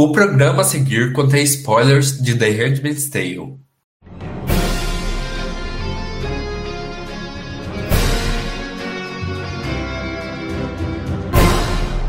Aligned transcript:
O 0.00 0.12
programa 0.12 0.60
a 0.60 0.64
seguir 0.64 1.12
contém 1.12 1.42
spoilers 1.42 2.22
de 2.22 2.38
The 2.38 2.50
Handmaid's 2.50 3.10
Tale. 3.10 3.58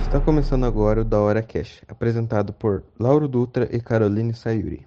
Está 0.06 0.20
começando 0.20 0.68
agora 0.68 1.02
o 1.02 1.04
Da 1.04 1.18
Hora 1.18 1.42
Cash, 1.42 1.82
apresentado 1.88 2.54
por 2.54 2.84
Lauro 3.00 3.28
Dutra 3.28 3.68
e 3.72 3.82
Caroline 3.82 4.36
Sayuri. 4.36 4.86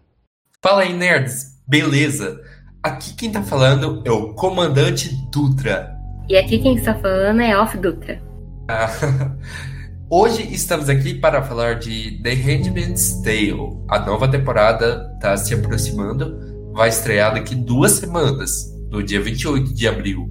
Fala 0.62 0.82
aí, 0.82 0.92
nerds! 0.92 1.60
Beleza? 1.66 2.40
Aqui 2.80 3.16
quem 3.16 3.32
tá 3.32 3.42
falando 3.42 4.00
é 4.04 4.12
o 4.12 4.32
Comandante 4.34 5.10
Dutra. 5.32 5.92
E 6.28 6.36
aqui 6.36 6.60
quem 6.60 6.76
está 6.76 6.94
falando 6.94 7.42
é 7.42 7.58
Off 7.58 7.76
Dutra. 7.78 8.22
Ah, 8.68 8.86
Hoje 10.14 10.46
estamos 10.52 10.90
aqui 10.90 11.14
para 11.14 11.42
falar 11.42 11.76
de 11.76 12.20
The 12.22 12.34
Handmaid's 12.34 13.22
Tale. 13.22 13.82
A 13.88 13.98
nova 13.98 14.30
temporada 14.30 15.10
está 15.14 15.34
se 15.38 15.54
aproximando, 15.54 16.70
vai 16.74 16.90
estrear 16.90 17.32
daqui 17.32 17.54
duas 17.54 17.92
semanas, 17.92 18.70
no 18.90 19.02
dia 19.02 19.22
28 19.22 19.72
de 19.72 19.88
abril. 19.88 20.28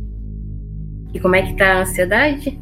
E 1.12 1.20
como 1.20 1.36
é 1.36 1.42
que 1.42 1.56
tá 1.56 1.80
a 1.80 1.82
ansiedade? 1.82 2.62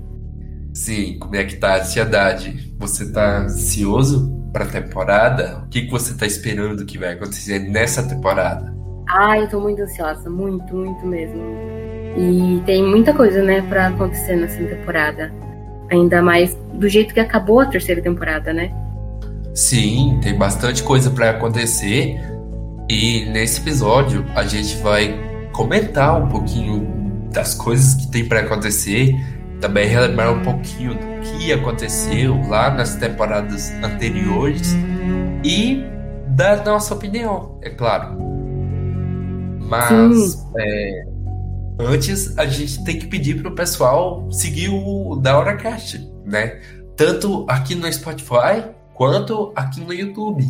Sim, 0.73 1.19
como 1.19 1.35
é 1.35 1.43
que 1.43 1.57
tá 1.57 1.73
a 1.73 1.79
ansiedade? 1.81 2.73
Você 2.79 3.11
tá 3.11 3.39
ansioso 3.39 4.31
para 4.53 4.63
a 4.63 4.69
temporada? 4.69 5.63
O 5.65 5.67
que, 5.67 5.81
que 5.81 5.91
você 5.91 6.15
tá 6.15 6.25
esperando 6.25 6.85
que 6.85 6.97
vai 6.97 7.15
acontecer 7.15 7.59
nessa 7.59 8.01
temporada? 8.01 8.73
Ah, 9.09 9.37
eu 9.37 9.49
tô 9.49 9.59
muito 9.59 9.81
ansiosa, 9.81 10.29
muito, 10.29 10.73
muito 10.73 11.05
mesmo. 11.05 11.43
E 12.17 12.63
tem 12.65 12.81
muita 12.81 13.13
coisa, 13.13 13.43
né, 13.43 13.61
para 13.63 13.87
acontecer 13.87 14.37
nessa 14.37 14.63
temporada. 14.63 15.48
Ainda 15.91 16.21
mais 16.21 16.55
do 16.73 16.87
jeito 16.87 17.13
que 17.13 17.19
acabou 17.19 17.59
a 17.59 17.65
terceira 17.65 18.01
temporada, 18.01 18.53
né? 18.53 18.71
Sim, 19.53 20.19
tem 20.21 20.37
bastante 20.37 20.83
coisa 20.83 21.09
para 21.09 21.31
acontecer. 21.31 22.19
E 22.89 23.25
nesse 23.25 23.61
episódio 23.61 24.25
a 24.35 24.43
gente 24.45 24.77
vai 24.77 25.13
comentar 25.51 26.21
um 26.21 26.27
pouquinho 26.27 26.87
das 27.31 27.53
coisas 27.53 27.95
que 27.95 28.11
tem 28.11 28.25
para 28.25 28.39
acontecer, 28.39 29.13
também 29.59 29.87
relembrar 29.87 30.33
um 30.33 30.41
pouquinho 30.41 30.93
do 30.93 31.19
que 31.21 31.51
aconteceu 31.51 32.39
lá 32.47 32.71
nas 32.71 32.95
temporadas 32.95 33.71
anteriores 33.83 34.73
e 35.43 35.83
dar 36.27 36.63
nossa 36.63 36.93
opinião, 36.93 37.59
é 37.61 37.69
claro. 37.69 38.17
Mas 39.59 40.47
é, 40.57 41.05
Antes, 41.81 42.37
a 42.37 42.45
gente 42.45 42.83
tem 42.83 42.99
que 42.99 43.07
pedir 43.07 43.41
pro 43.41 43.55
pessoal 43.55 44.29
seguir 44.29 44.67
o 44.67 45.15
Da 45.15 45.37
Hora 45.37 45.55
Cast, 45.55 45.97
né? 46.25 46.59
Tanto 46.97 47.45
aqui 47.47 47.73
no 47.73 47.91
Spotify 47.91 48.65
quanto 48.93 49.53
aqui 49.55 49.79
no 49.79 49.93
YouTube. 49.93 50.43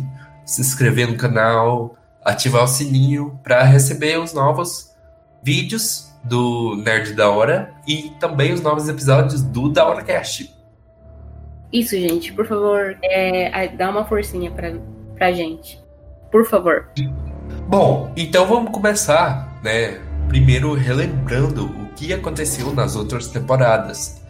Se 0.44 0.60
inscrever 0.60 1.06
no 1.08 1.16
canal, 1.16 1.96
ativar 2.24 2.64
o 2.64 2.66
sininho 2.66 3.38
para 3.44 3.62
receber 3.62 4.18
os 4.18 4.34
novos 4.34 4.92
vídeos 5.40 6.12
do 6.24 6.74
Nerd 6.84 7.14
da 7.14 7.30
Hora 7.30 7.74
e 7.86 8.10
também 8.18 8.52
os 8.52 8.60
novos 8.60 8.88
episódios 8.88 9.40
do 9.40 9.68
Da 9.68 9.86
Hora 9.86 10.02
Cast. 10.02 10.52
Isso, 11.72 11.94
gente, 11.96 12.32
por 12.32 12.44
favor, 12.44 12.98
é, 13.04 13.68
dá 13.68 13.88
uma 13.88 14.04
forcinha 14.04 14.50
pra, 14.50 14.72
pra 15.14 15.30
gente. 15.30 15.80
Por 16.32 16.44
favor. 16.44 16.90
Bom, 17.68 18.12
então 18.16 18.46
vamos 18.46 18.72
começar, 18.72 19.60
né? 19.62 20.09
Primeiro 20.30 20.74
relembrando 20.74 21.66
o 21.66 21.88
que 21.96 22.12
aconteceu 22.12 22.72
nas 22.72 22.94
outras 22.94 23.26
temporadas. 23.26 24.22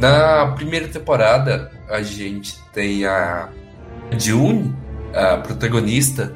Na 0.00 0.48
primeira 0.56 0.88
temporada, 0.88 1.70
a 1.88 2.02
gente 2.02 2.58
tem 2.72 3.06
a 3.06 3.48
June, 4.18 4.74
a 5.14 5.36
protagonista, 5.36 6.32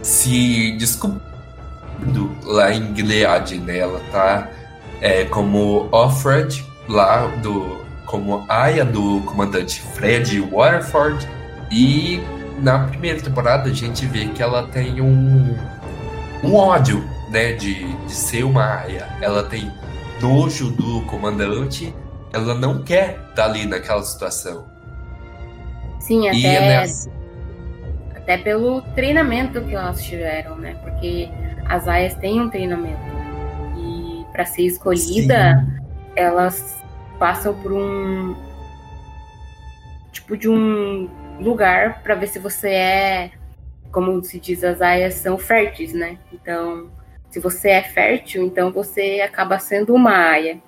se 0.00 0.72
descobrindo 0.78 2.34
lá 2.42 2.72
em 2.72 2.96
Gilead, 2.96 3.58
né? 3.58 3.78
Ela 3.80 4.00
tá 4.10 4.48
é, 5.02 5.26
como 5.26 5.86
Offred, 5.92 6.64
lá 6.88 7.26
do 7.42 7.84
como 8.06 8.46
Aya 8.48 8.84
do 8.84 9.20
comandante 9.26 9.82
Fred 9.94 10.40
Waterford. 10.40 11.28
E 11.70 12.22
na 12.60 12.78
primeira 12.86 13.20
temporada 13.20 13.68
a 13.68 13.74
gente 13.74 14.06
vê 14.06 14.24
que 14.28 14.42
ela 14.42 14.66
tem 14.68 15.02
um, 15.02 15.54
um 16.42 16.54
ódio 16.54 17.15
né, 17.28 17.52
de, 17.52 17.92
de 17.92 18.12
ser 18.12 18.44
uma 18.44 18.80
aia. 18.80 19.08
Ela 19.20 19.42
tem 19.44 19.70
nojo 20.20 20.70
do 20.70 21.02
comandante, 21.02 21.94
ela 22.32 22.54
não 22.54 22.82
quer 22.82 23.18
estar 23.30 23.46
ali 23.46 23.66
naquela 23.66 24.02
situação. 24.02 24.66
Sim, 26.00 26.28
até, 26.28 26.54
é 26.54 26.60
nessa... 26.60 27.10
até 28.14 28.38
pelo 28.38 28.82
treinamento 28.94 29.60
que 29.62 29.74
elas 29.74 30.02
tiveram, 30.04 30.56
né? 30.56 30.78
Porque 30.82 31.28
as 31.68 31.88
aias 31.88 32.14
têm 32.14 32.40
um 32.40 32.48
treinamento. 32.48 33.00
E 33.76 34.24
para 34.32 34.44
ser 34.44 34.62
escolhida, 34.62 35.64
Sim. 35.64 35.84
elas 36.14 36.76
passam 37.18 37.54
por 37.54 37.72
um 37.72 38.36
tipo 40.12 40.36
de 40.36 40.48
um 40.48 41.08
lugar 41.40 42.02
para 42.02 42.14
ver 42.14 42.28
se 42.28 42.38
você 42.38 42.68
é, 42.68 43.30
como 43.90 44.22
se 44.24 44.38
diz, 44.38 44.62
as 44.62 44.80
aias 44.80 45.14
são 45.14 45.38
férteis, 45.38 45.92
né? 45.92 46.18
Então, 46.32 46.90
se 47.36 47.40
você 47.40 47.68
é 47.68 47.82
fértil, 47.82 48.46
então 48.46 48.72
você 48.72 49.20
acaba 49.22 49.58
sendo 49.58 49.94
uma 49.94 50.10
aia. 50.10 50.58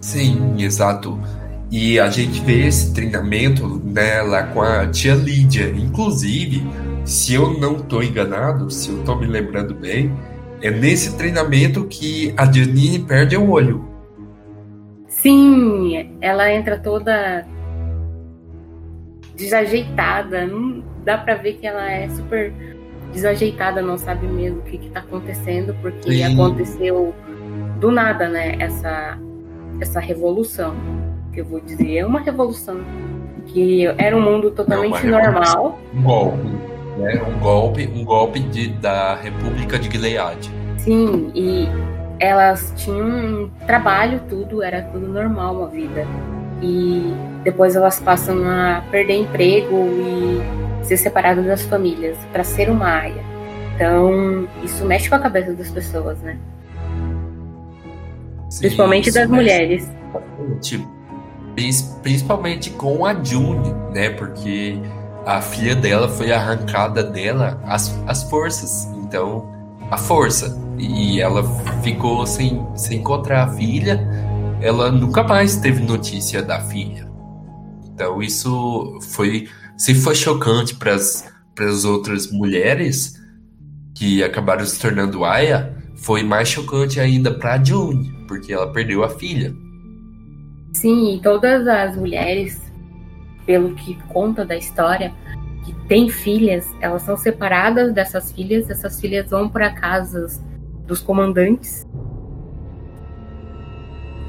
Sim, 0.00 0.54
exato. 0.62 1.20
E 1.68 1.98
a 1.98 2.08
gente 2.08 2.40
vê 2.42 2.64
esse 2.64 2.94
treinamento 2.94 3.82
lá 4.28 4.44
com 4.44 4.62
a 4.62 4.86
tia 4.86 5.16
Lídia. 5.16 5.68
Inclusive, 5.70 6.62
se 7.04 7.34
eu 7.34 7.58
não 7.58 7.78
estou 7.78 8.04
enganado, 8.04 8.70
se 8.70 8.88
eu 8.90 9.00
estou 9.00 9.18
me 9.18 9.26
lembrando 9.26 9.74
bem, 9.74 10.16
é 10.62 10.70
nesse 10.70 11.16
treinamento 11.16 11.84
que 11.88 12.32
a 12.36 12.44
Janine 12.44 13.00
perde 13.00 13.36
o 13.36 13.50
olho. 13.50 13.84
Sim, 15.08 16.16
ela 16.20 16.52
entra 16.52 16.78
toda 16.78 17.44
desajeitada. 19.34 20.46
Não 20.46 20.84
dá 21.04 21.18
para 21.18 21.34
ver 21.34 21.54
que 21.54 21.66
ela 21.66 21.90
é 21.90 22.08
super 22.10 22.52
desajeitada, 23.14 23.80
não 23.80 23.96
sabe 23.96 24.26
mesmo 24.26 24.58
o 24.58 24.62
que 24.62 24.76
está 24.76 25.00
acontecendo, 25.00 25.74
porque 25.80 26.12
Sim. 26.12 26.34
aconteceu 26.34 27.14
do 27.80 27.90
nada, 27.90 28.28
né? 28.28 28.56
Essa, 28.58 29.16
essa 29.80 30.00
revolução, 30.00 30.74
que 31.32 31.40
eu 31.40 31.44
vou 31.44 31.60
dizer, 31.60 31.98
é 31.98 32.06
uma 32.06 32.20
revolução 32.20 32.80
que 33.46 33.86
era 33.98 34.16
um 34.16 34.20
mundo 34.20 34.50
totalmente 34.50 35.06
normal. 35.06 35.78
Um 35.94 36.02
golpe, 36.02 36.48
né? 36.98 37.22
Um 37.22 37.38
golpe, 37.38 37.90
um 37.94 38.04
golpe 38.04 38.40
de, 38.40 38.68
da 38.68 39.14
República 39.14 39.78
de 39.78 39.90
Gilead. 39.90 40.50
Sim, 40.78 41.30
e 41.34 41.68
elas 42.18 42.72
tinham 42.76 43.06
um 43.06 43.50
trabalho, 43.66 44.20
tudo, 44.28 44.62
era 44.62 44.82
tudo 44.82 45.06
normal 45.06 45.64
a 45.64 45.66
vida. 45.68 46.06
E 46.64 47.14
depois 47.44 47.76
elas 47.76 48.00
passam 48.00 48.42
a 48.48 48.82
perder 48.90 49.20
emprego 49.20 49.86
e 50.80 50.84
ser 50.84 50.96
separado 50.96 51.42
das 51.42 51.62
famílias 51.62 52.16
para 52.32 52.42
ser 52.42 52.70
uma 52.70 52.88
aia. 52.88 53.22
Então, 53.74 54.48
isso 54.62 54.84
mexe 54.84 55.08
com 55.08 55.16
a 55.16 55.18
cabeça 55.18 55.52
das 55.52 55.70
pessoas, 55.70 56.18
né? 56.20 56.38
Sim, 58.48 58.60
Principalmente 58.60 59.10
das 59.12 59.28
mulheres. 59.28 59.90
Tipo, 60.62 60.88
principalmente 62.02 62.70
com 62.70 63.04
a 63.04 63.12
June, 63.22 63.74
né? 63.92 64.10
Porque 64.10 64.78
a 65.26 65.42
filha 65.42 65.74
dela 65.74 66.08
foi 66.08 66.32
arrancada 66.32 67.02
dela 67.02 67.60
as, 67.66 67.94
as 68.06 68.22
forças. 68.24 68.88
Então, 68.96 69.52
a 69.90 69.98
força. 69.98 70.58
E 70.78 71.20
ela 71.20 71.42
ficou 71.82 72.26
sem, 72.26 72.64
sem 72.74 73.00
encontrar 73.00 73.44
a 73.44 73.48
filha. 73.48 74.06
Ela 74.64 74.90
nunca 74.90 75.22
mais 75.22 75.56
teve 75.56 75.82
notícia 75.82 76.42
da 76.42 76.58
filha. 76.58 77.06
Então, 77.84 78.22
isso 78.22 78.98
foi 79.02 79.46
se 79.76 79.94
foi 79.94 80.14
chocante 80.14 80.74
para 80.74 80.94
as 80.94 81.84
outras 81.84 82.32
mulheres 82.32 83.20
que 83.94 84.24
acabaram 84.24 84.64
se 84.64 84.80
tornando 84.80 85.22
Aya, 85.22 85.76
foi 85.96 86.22
mais 86.22 86.48
chocante 86.48 86.98
ainda 86.98 87.32
para 87.34 87.62
June, 87.62 88.24
porque 88.26 88.52
ela 88.54 88.72
perdeu 88.72 89.04
a 89.04 89.10
filha. 89.10 89.54
Sim, 90.72 91.14
e 91.14 91.20
todas 91.20 91.66
as 91.68 91.96
mulheres, 91.96 92.60
pelo 93.44 93.74
que 93.74 93.94
conta 94.08 94.46
da 94.46 94.56
história, 94.56 95.12
que 95.64 95.74
têm 95.86 96.08
filhas, 96.08 96.66
elas 96.80 97.02
são 97.02 97.16
separadas 97.16 97.92
dessas 97.92 98.32
filhas, 98.32 98.70
essas 98.70 99.00
filhas 99.00 99.28
vão 99.28 99.48
para 99.48 99.70
casas 99.70 100.42
dos 100.86 101.00
comandantes. 101.00 101.86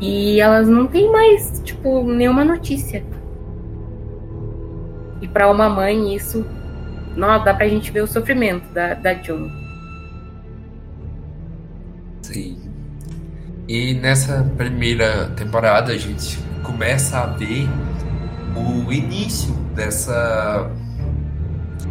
E 0.01 0.39
elas 0.39 0.67
não 0.67 0.87
têm 0.87 1.11
mais, 1.11 1.61
tipo, 1.63 2.03
nenhuma 2.03 2.43
notícia. 2.43 3.03
E 5.21 5.27
para 5.27 5.49
uma 5.49 5.69
mãe, 5.69 6.15
isso 6.15 6.45
não 7.15 7.43
dá 7.43 7.53
pra 7.53 7.67
gente 7.67 7.91
ver 7.91 8.01
o 8.01 8.07
sofrimento 8.07 8.67
da, 8.73 8.93
da 8.93 9.13
June. 9.13 9.51
Sim. 12.21 12.57
E 13.67 13.93
nessa 13.95 14.43
primeira 14.57 15.29
temporada 15.29 15.93
a 15.93 15.97
gente 15.97 16.37
começa 16.61 17.19
a 17.19 17.25
ver 17.27 17.67
o 18.55 18.91
início 18.91 19.53
dessa 19.73 20.69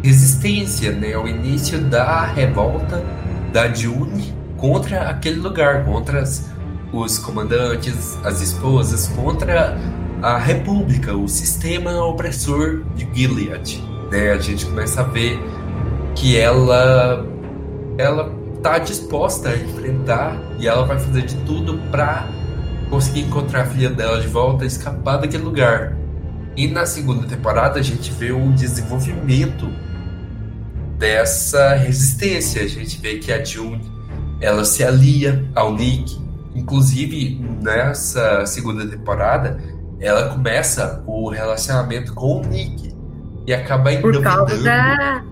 resistência, 0.03 0.91
né? 0.91 1.17
O 1.17 1.27
início 1.27 1.79
da 1.81 2.25
revolta 2.25 3.03
da 3.51 3.73
June 3.73 4.33
contra 4.57 5.09
aquele 5.09 5.39
lugar, 5.39 5.83
contra 5.85 6.21
as, 6.21 6.51
os 6.99 7.17
comandantes, 7.17 8.17
as 8.23 8.41
esposas, 8.41 9.07
contra 9.07 9.77
a 10.21 10.37
república, 10.37 11.15
o 11.15 11.27
sistema 11.27 12.03
opressor 12.03 12.83
de 12.95 13.07
Gilead. 13.13 13.83
Né? 14.11 14.31
A 14.31 14.37
gente 14.37 14.65
começa 14.65 15.01
a 15.01 15.03
ver 15.03 15.39
que 16.15 16.37
ela 16.37 17.25
ela 17.97 18.33
tá 18.61 18.77
disposta 18.79 19.49
a 19.49 19.55
enfrentar 19.55 20.37
e 20.59 20.67
ela 20.67 20.85
vai 20.85 20.99
fazer 20.99 21.21
de 21.23 21.35
tudo 21.45 21.77
para 21.91 22.27
conseguir 22.89 23.21
encontrar 23.21 23.61
a 23.61 23.65
filha 23.65 23.89
dela 23.89 24.19
de 24.19 24.27
volta, 24.27 24.65
escapar 24.65 25.17
daquele 25.17 25.43
lugar. 25.43 25.95
E 26.55 26.67
na 26.67 26.85
segunda 26.85 27.27
temporada 27.27 27.79
a 27.79 27.83
gente 27.83 28.11
vê 28.11 28.31
o 28.31 28.51
desenvolvimento 28.53 29.69
dessa 30.97 31.75
resistência. 31.75 32.63
A 32.63 32.67
gente 32.67 32.99
vê 32.99 33.17
que 33.17 33.31
a 33.31 33.43
June 33.43 33.81
ela 34.41 34.65
se 34.65 34.83
alia 34.83 35.45
ao 35.53 35.73
Nick. 35.73 36.24
Inclusive, 36.55 37.39
nessa 37.61 38.45
segunda 38.45 38.87
temporada, 38.87 39.59
ela 39.99 40.29
começa 40.29 41.03
o 41.05 41.29
relacionamento 41.29 42.13
com 42.13 42.41
o 42.41 42.45
Nick. 42.45 42.95
E 43.45 43.53
acaba 43.53 43.95
Por 43.97 44.23
causa 44.23 44.63
da, 44.63 45.23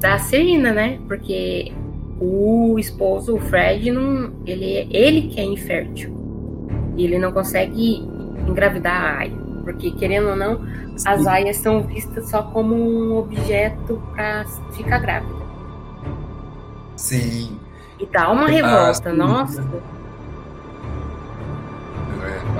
da 0.00 0.18
Serena, 0.18 0.72
né? 0.72 0.98
Porque 1.08 1.72
o 2.20 2.78
esposo, 2.78 3.36
o 3.36 3.40
Fred, 3.40 3.90
não, 3.90 4.32
ele, 4.44 4.88
ele 4.90 5.28
que 5.28 5.40
é 5.40 5.44
infértil. 5.44 6.14
E 6.96 7.04
ele 7.04 7.18
não 7.18 7.32
consegue 7.32 7.96
engravidar 8.46 8.94
a 8.94 9.18
Aya. 9.20 9.36
Porque, 9.64 9.92
querendo 9.92 10.30
ou 10.30 10.36
não, 10.36 10.60
as 11.06 11.26
aias 11.26 11.56
são 11.56 11.82
vistas 11.82 12.28
só 12.28 12.42
como 12.42 12.74
um 12.74 13.16
objeto 13.16 14.02
para 14.12 14.44
ficar 14.72 14.98
grávida. 14.98 15.42
Sim. 16.96 17.58
E 17.98 18.06
dá 18.06 18.30
uma 18.30 18.48
revolta, 18.48 19.10
ah, 19.10 19.14
nossa. 19.14 19.64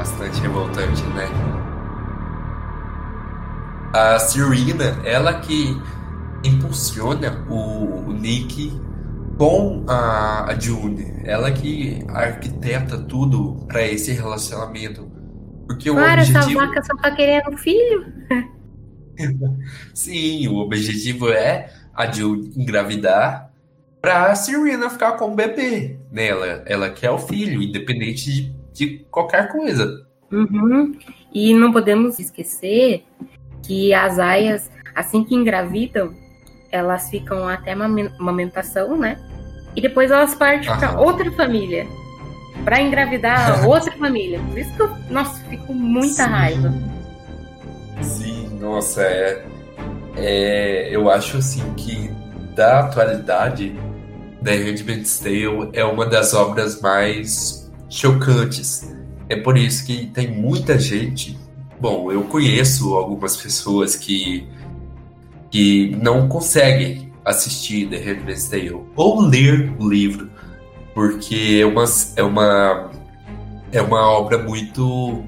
Bastante 0.02 0.40
revoltante, 0.40 1.00
né? 1.14 1.28
A 3.94 4.18
Serena, 4.18 5.00
ela 5.04 5.38
que 5.38 5.80
impulsiona 6.42 7.46
o, 7.48 8.08
o 8.08 8.12
Nick 8.12 8.72
com 9.38 9.84
a, 9.86 10.50
a 10.50 10.58
June. 10.58 11.22
Ela 11.22 11.52
que 11.52 12.04
arquiteta 12.08 12.98
tudo 12.98 13.64
para 13.68 13.86
esse 13.86 14.10
relacionamento. 14.10 15.08
Porque 15.68 15.88
o 15.88 15.96
objetivo... 15.96 16.38
essa 16.38 16.52
vaca 16.52 16.82
só 16.82 16.96
tá 16.96 17.12
querendo 17.12 17.56
filho. 17.56 18.04
Sim, 19.94 20.48
o 20.48 20.56
objetivo 20.56 21.28
é 21.28 21.72
a 21.94 22.10
Jill 22.10 22.50
engravidar 22.56 23.52
pra 24.00 24.34
Serena 24.34 24.90
ficar 24.90 25.12
com 25.12 25.26
o 25.26 25.36
bebê. 25.36 25.96
Né? 26.10 26.26
Ela, 26.26 26.46
ela 26.66 26.90
quer 26.90 27.12
o 27.12 27.18
filho, 27.18 27.62
independente 27.62 28.32
de, 28.32 28.61
de 28.72 29.04
qualquer 29.10 29.48
coisa. 29.50 30.06
Uhum. 30.30 30.96
E 31.32 31.54
não 31.54 31.72
podemos 31.72 32.18
esquecer 32.18 33.04
que 33.62 33.92
as 33.92 34.18
aias, 34.18 34.70
assim 34.94 35.22
que 35.24 35.34
engravidam, 35.34 36.14
elas 36.70 37.10
ficam 37.10 37.46
até 37.46 37.74
uma 37.74 37.84
amamentação, 37.84 38.96
né? 38.96 39.18
E 39.76 39.80
depois 39.80 40.10
elas 40.10 40.34
partem 40.34 40.68
para 40.76 41.00
outra 41.00 41.30
família 41.32 41.86
para 42.64 42.80
engravidar 42.80 43.64
outra 43.68 43.92
família. 43.92 44.40
Por 44.48 44.58
isso 44.58 44.74
que 44.74 44.82
eu, 44.82 44.96
nossa, 45.10 45.42
fico 45.44 45.66
com 45.66 45.74
muita 45.74 46.24
Sim. 46.24 46.30
raiva. 46.30 46.74
Sim, 48.00 48.58
nossa, 48.60 49.02
é, 49.02 49.44
é, 50.16 50.88
eu 50.90 51.10
acho 51.10 51.38
assim 51.38 51.62
que 51.74 52.10
da 52.54 52.80
atualidade, 52.80 53.74
The 54.42 54.56
Handmaid's 54.56 55.18
Tale 55.18 55.70
é 55.72 55.84
uma 55.84 56.06
das 56.06 56.34
obras 56.34 56.80
mais 56.80 57.61
chocantes. 57.94 58.92
É 59.28 59.36
por 59.36 59.56
isso 59.56 59.84
que 59.86 60.06
tem 60.06 60.30
muita 60.30 60.78
gente. 60.78 61.38
Bom, 61.80 62.10
eu 62.12 62.22
conheço 62.24 62.94
algumas 62.94 63.36
pessoas 63.36 63.96
que 63.96 64.46
que 65.50 65.94
não 66.02 66.28
conseguem 66.28 67.12
assistir 67.24 67.86
The 67.86 67.98
Handmaid's 67.98 68.48
Tale 68.48 68.80
ou 68.96 69.20
ler 69.20 69.70
o 69.78 69.86
livro 69.86 70.30
porque 70.94 71.60
é 71.62 71.66
uma, 71.66 71.84
é 72.16 72.22
uma, 72.22 72.90
é 73.72 73.82
uma 73.82 74.10
obra 74.10 74.38
muito. 74.38 75.24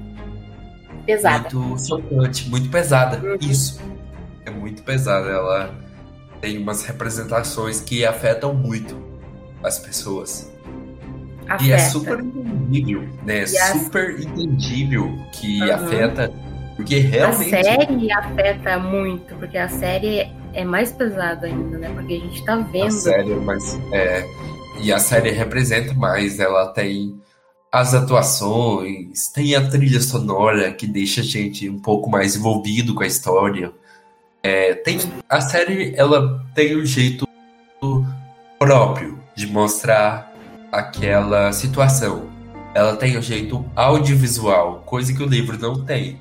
Pesada. 1.05 1.49
Muito 1.53 1.87
chocante, 1.87 2.49
muito 2.49 2.69
pesada. 2.69 3.17
Uhum. 3.17 3.37
Isso. 3.41 3.81
É 4.45 4.49
muito 4.49 4.83
pesada. 4.83 5.29
Ela 5.29 5.75
tem 6.41 6.57
umas 6.57 6.83
representações 6.83 7.79
que 7.79 8.05
afetam 8.05 8.53
muito 8.53 8.97
as 9.63 9.79
pessoas. 9.79 10.51
Afeta. 11.47 11.63
E 11.63 11.71
é 11.71 11.79
super 11.79 12.19
entendível, 12.19 13.07
né? 13.23 13.43
E 13.43 13.47
super 13.47 14.15
a... 14.15 14.21
entendível 14.21 15.17
que 15.31 15.61
uhum. 15.61 15.73
afeta. 15.73 16.33
Porque 16.75 16.97
realmente. 16.99 17.55
A 17.55 17.63
série 17.63 18.11
afeta 18.11 18.79
muito, 18.79 19.35
porque 19.35 19.57
a 19.57 19.69
série 19.69 20.31
é 20.53 20.65
mais 20.65 20.91
pesada 20.91 21.47
ainda, 21.47 21.77
né? 21.77 21.89
Porque 21.93 22.15
a 22.15 22.19
gente 22.19 22.43
tá 22.43 22.57
vendo. 22.57 22.87
A 22.87 22.91
série, 22.91 23.35
mas. 23.35 23.79
É, 23.91 24.25
e 24.81 24.91
a 24.91 24.99
série 24.99 25.31
representa 25.31 25.93
mais, 25.93 26.39
ela 26.39 26.67
tem 26.67 27.19
as 27.71 27.93
atuações, 27.93 29.27
tem 29.29 29.55
a 29.55 29.69
trilha 29.69 29.99
sonora 29.99 30.71
que 30.71 30.87
deixa 30.87 31.21
a 31.21 31.23
gente 31.23 31.69
um 31.69 31.79
pouco 31.79 32.09
mais 32.09 32.35
envolvido 32.35 32.93
com 32.93 33.03
a 33.03 33.07
história. 33.07 33.71
É, 34.41 34.73
tem 34.75 34.99
a 35.29 35.41
série, 35.41 35.93
ela 35.97 36.45
tem 36.53 36.77
um 36.77 36.85
jeito 36.85 37.27
próprio 38.57 39.19
de 39.35 39.47
mostrar 39.47 40.34
aquela 40.75 41.51
situação. 41.51 42.29
Ela 42.73 42.95
tem 42.97 43.17
um 43.17 43.21
jeito 43.21 43.65
audiovisual, 43.75 44.83
coisa 44.85 45.13
que 45.13 45.23
o 45.23 45.25
livro 45.25 45.57
não 45.57 45.83
tem. 45.85 46.19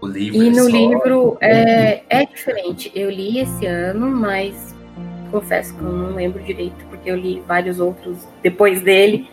O 0.00 0.06
livro 0.06 0.42
e 0.42 0.48
é 0.48 0.50
no 0.50 0.68
livro 0.68 1.36
é, 1.40 2.02
é 2.08 2.24
diferente. 2.24 2.92
Eu 2.94 3.10
li 3.10 3.40
esse 3.40 3.66
ano, 3.66 4.08
mas 4.08 4.74
confesso 5.30 5.74
que 5.74 5.80
eu 5.80 5.92
não 5.92 6.14
lembro 6.14 6.42
direito, 6.42 6.84
porque 6.88 7.10
eu 7.10 7.16
li 7.16 7.42
vários 7.46 7.80
outros 7.80 8.16
depois 8.42 8.80
dele, 8.80 9.28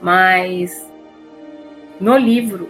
mas 0.00 0.90
no 2.00 2.16
livro, 2.16 2.68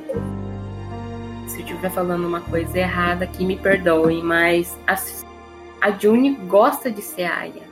se 1.47 1.61
eu 1.61 1.67
estiver 1.67 1.91
falando 1.91 2.27
uma 2.27 2.41
coisa 2.41 2.79
errada 2.79 3.25
aqui, 3.25 3.45
me 3.45 3.57
perdoem, 3.57 4.23
mas 4.23 4.77
a, 4.87 4.97
a 5.81 5.91
June 5.93 6.35
gosta 6.49 6.91
de 6.91 7.01
ser 7.01 7.25
Aya. 7.25 7.67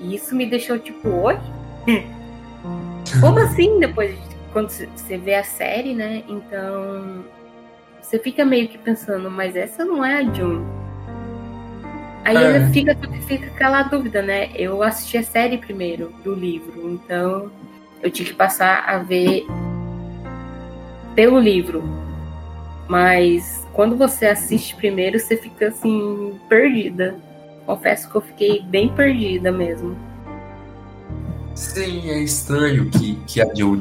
E 0.00 0.14
isso 0.16 0.34
me 0.34 0.44
deixou 0.44 0.78
tipo, 0.78 1.08
oi? 1.08 1.38
Como 3.20 3.38
assim 3.38 3.78
depois, 3.78 4.16
quando 4.52 4.70
você 4.70 5.16
vê 5.18 5.34
a 5.34 5.44
série, 5.44 5.94
né? 5.94 6.22
Então, 6.28 7.24
você 8.00 8.18
fica 8.18 8.44
meio 8.44 8.68
que 8.68 8.78
pensando, 8.78 9.30
mas 9.30 9.56
essa 9.56 9.84
não 9.84 10.04
é 10.04 10.18
a 10.18 10.22
June 10.22 10.64
Aí 12.24 12.42
é. 12.42 12.66
fica, 12.70 12.96
fica 13.26 13.46
aquela 13.48 13.82
dúvida, 13.82 14.22
né? 14.22 14.50
Eu 14.54 14.82
assisti 14.82 15.18
a 15.18 15.22
série 15.22 15.58
primeiro 15.58 16.10
do 16.24 16.34
livro, 16.34 16.90
então 16.90 17.50
eu 18.02 18.10
tive 18.10 18.30
que 18.30 18.36
passar 18.36 18.82
a 18.86 18.98
ver 18.98 19.46
pelo 21.14 21.38
livro. 21.38 21.84
Mas 22.88 23.66
quando 23.74 23.94
você 23.94 24.26
assiste 24.26 24.74
primeiro, 24.74 25.20
você 25.20 25.36
fica 25.36 25.68
assim, 25.68 26.38
perdida. 26.48 27.14
Confesso 27.66 28.10
que 28.10 28.16
eu 28.16 28.22
fiquei 28.22 28.62
bem 28.62 28.88
perdida 28.88 29.52
mesmo. 29.52 29.94
Sim, 31.54 32.10
é 32.10 32.18
estranho 32.18 32.90
que, 32.90 33.16
que 33.26 33.40
a 33.40 33.54
Joe 33.54 33.80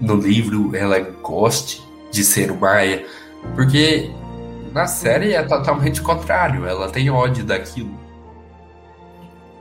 no 0.00 0.16
livro 0.16 0.74
ela 0.74 1.00
goste 1.00 1.82
de 2.10 2.22
ser 2.22 2.50
uma 2.50 2.72
Maia, 2.72 3.06
porque 3.54 4.10
na 4.72 4.86
série 4.86 5.32
é 5.32 5.42
totalmente 5.42 6.00
contrário, 6.00 6.66
ela 6.66 6.88
tem 6.88 7.10
ódio 7.10 7.44
daquilo. 7.44 8.00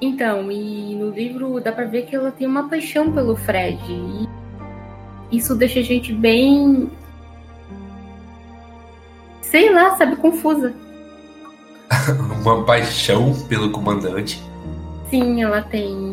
Então, 0.01 0.51
e 0.51 0.95
no 0.95 1.12
livro 1.12 1.60
dá 1.60 1.71
pra 1.71 1.86
ver 1.86 2.07
que 2.07 2.15
ela 2.15 2.31
tem 2.31 2.48
uma 2.48 2.67
paixão 2.67 3.12
pelo 3.12 3.36
Fred. 3.36 3.79
E 3.88 4.27
isso 5.31 5.55
deixa 5.55 5.79
a 5.79 5.83
gente 5.83 6.12
bem. 6.12 6.89
Sei 9.41 9.71
lá, 9.71 9.95
sabe, 9.98 10.15
confusa. 10.15 10.74
uma 12.41 12.63
paixão 12.63 13.33
pelo 13.48 13.69
comandante. 13.69 14.41
Sim, 15.10 15.43
ela 15.43 15.62
tem. 15.62 16.11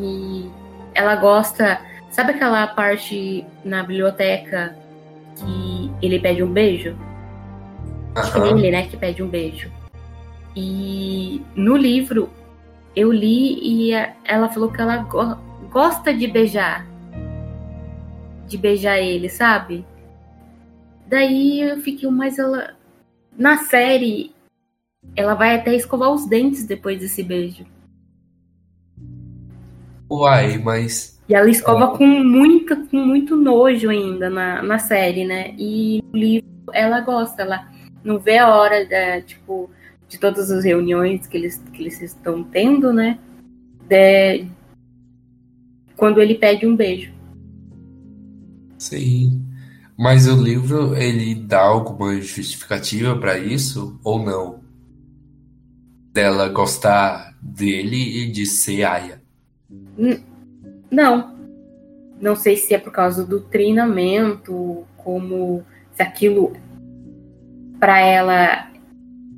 Ela 0.98 1.14
gosta. 1.14 1.80
Sabe 2.10 2.32
aquela 2.32 2.66
parte 2.66 3.46
na 3.64 3.84
biblioteca 3.84 4.76
que 5.36 5.92
ele 6.02 6.18
pede 6.18 6.42
um 6.42 6.52
beijo? 6.52 6.98
Acho 8.16 8.32
que 8.32 8.48
ele, 8.48 8.70
né, 8.72 8.82
que 8.88 8.96
pede 8.96 9.22
um 9.22 9.28
beijo. 9.28 9.70
E 10.56 11.40
no 11.54 11.76
livro 11.76 12.28
eu 12.96 13.12
li 13.12 13.60
e 13.62 13.92
ela 14.24 14.48
falou 14.48 14.72
que 14.72 14.80
ela 14.80 14.96
go 14.96 15.36
gosta 15.70 16.12
de 16.12 16.26
beijar. 16.26 16.84
De 18.48 18.58
beijar 18.58 18.98
ele, 18.98 19.28
sabe? 19.28 19.86
Daí 21.06 21.60
eu 21.60 21.76
fiquei, 21.76 22.10
mas 22.10 22.40
ela. 22.40 22.74
Na 23.36 23.58
série, 23.58 24.34
ela 25.14 25.34
vai 25.34 25.54
até 25.54 25.76
escovar 25.76 26.10
os 26.10 26.26
dentes 26.26 26.66
depois 26.66 26.98
desse 26.98 27.22
beijo. 27.22 27.64
Uai, 30.10 30.58
mas. 30.58 31.18
E 31.28 31.34
ela 31.34 31.50
escova 31.50 31.94
é. 31.94 31.98
com, 31.98 32.06
muita, 32.06 32.76
com 32.76 32.96
muito 32.96 33.36
nojo 33.36 33.90
ainda 33.90 34.30
na, 34.30 34.62
na 34.62 34.78
série, 34.78 35.26
né? 35.26 35.54
E 35.58 36.02
no 36.12 36.18
livro 36.18 36.48
ela 36.72 37.00
gosta, 37.00 37.42
ela 37.42 37.68
não 38.02 38.18
vê 38.18 38.38
a 38.38 38.48
hora 38.54 38.86
da, 38.86 39.20
tipo, 39.20 39.70
de 40.08 40.18
todas 40.18 40.50
as 40.50 40.64
reuniões 40.64 41.26
que 41.26 41.36
eles, 41.36 41.62
que 41.72 41.82
eles 41.82 42.00
estão 42.00 42.42
tendo, 42.42 42.92
né? 42.92 43.18
De, 43.86 44.46
quando 45.96 46.22
ele 46.22 46.34
pede 46.34 46.66
um 46.66 46.74
beijo. 46.74 47.12
Sim. 48.78 49.44
Mas 49.98 50.28
o 50.28 50.40
livro, 50.40 50.96
ele 50.96 51.34
dá 51.34 51.60
alguma 51.60 52.14
justificativa 52.20 53.16
para 53.16 53.36
isso 53.36 53.98
ou 54.04 54.24
não? 54.24 54.60
Dela 56.14 56.48
gostar 56.48 57.36
dele 57.42 58.22
e 58.22 58.30
de 58.30 58.46
ser 58.46 58.84
Aya? 58.84 59.17
Não. 60.90 61.36
Não 62.20 62.34
sei 62.34 62.56
se 62.56 62.74
é 62.74 62.78
por 62.78 62.92
causa 62.92 63.24
do 63.24 63.40
treinamento, 63.40 64.84
como 64.96 65.64
se 65.92 66.02
aquilo 66.02 66.52
para 67.78 68.00
ela 68.00 68.70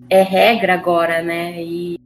é 0.09 0.23
regra 0.23 0.75
agora, 0.75 1.23
né? 1.23 1.63
E 1.63 1.99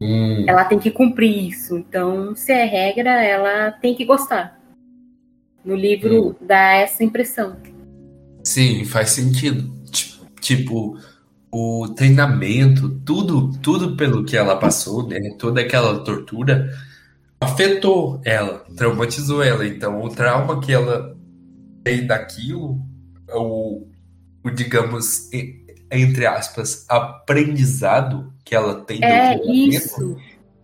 hum. 0.00 0.44
ela 0.48 0.64
tem 0.64 0.78
que 0.78 0.90
cumprir 0.90 1.48
isso. 1.48 1.76
Então, 1.76 2.34
se 2.34 2.52
é 2.52 2.64
regra, 2.64 3.22
ela 3.22 3.70
tem 3.70 3.94
que 3.94 4.04
gostar. 4.04 4.58
No 5.64 5.76
livro 5.76 6.28
hum. 6.28 6.34
dá 6.40 6.72
essa 6.72 7.04
impressão. 7.04 7.56
Sim, 8.42 8.84
faz 8.84 9.10
sentido. 9.10 9.70
Tipo, 10.40 10.98
o 11.52 11.88
treinamento, 11.94 12.88
tudo, 13.04 13.52
tudo 13.60 13.96
pelo 13.96 14.24
que 14.24 14.36
ela 14.36 14.56
passou, 14.56 15.06
né? 15.06 15.20
Toda 15.38 15.60
aquela 15.60 16.02
tortura 16.02 16.68
afetou 17.42 18.20
ela, 18.24 18.64
traumatizou 18.76 19.42
ela. 19.42 19.66
Então, 19.66 20.00
o 20.00 20.08
trauma 20.08 20.60
que 20.60 20.72
ela 20.72 21.16
tem 21.84 22.06
daquilo, 22.06 22.78
o, 23.30 23.86
o 24.44 24.50
digamos, 24.50 25.28
entre 25.90 26.26
aspas, 26.26 26.86
aprendizado 26.88 28.32
que 28.44 28.54
ela 28.54 28.84
tem 28.84 29.00
do 29.00 29.06
é 29.06 29.40
isso. 29.44 30.16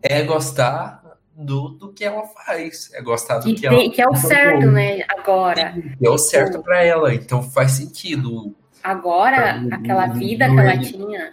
é 0.03 0.23
gostar 0.23 1.03
do, 1.37 1.69
do 1.69 1.93
que 1.93 2.05
ela 2.05 2.25
faz, 2.27 2.91
é 2.95 3.01
gostar 3.01 3.39
do 3.39 3.45
que, 3.45 3.55
que 3.55 3.67
ela 3.67 3.91
Que 3.91 4.03
é 4.03 4.09
o 4.09 4.17
certo, 4.17 4.67
né? 4.71 5.01
Agora. 5.09 5.73
Que 5.99 6.07
é 6.07 6.11
o 6.11 6.19
certo 6.19 6.63
para 6.63 6.83
ela, 6.83 7.15
então 7.15 7.43
faz 7.43 7.73
sentido. 7.73 8.55
Agora, 8.83 9.63
aquela 9.71 10.07
vida 10.07 10.49
que 10.49 10.59
ela 10.59 10.79
tinha 10.79 11.33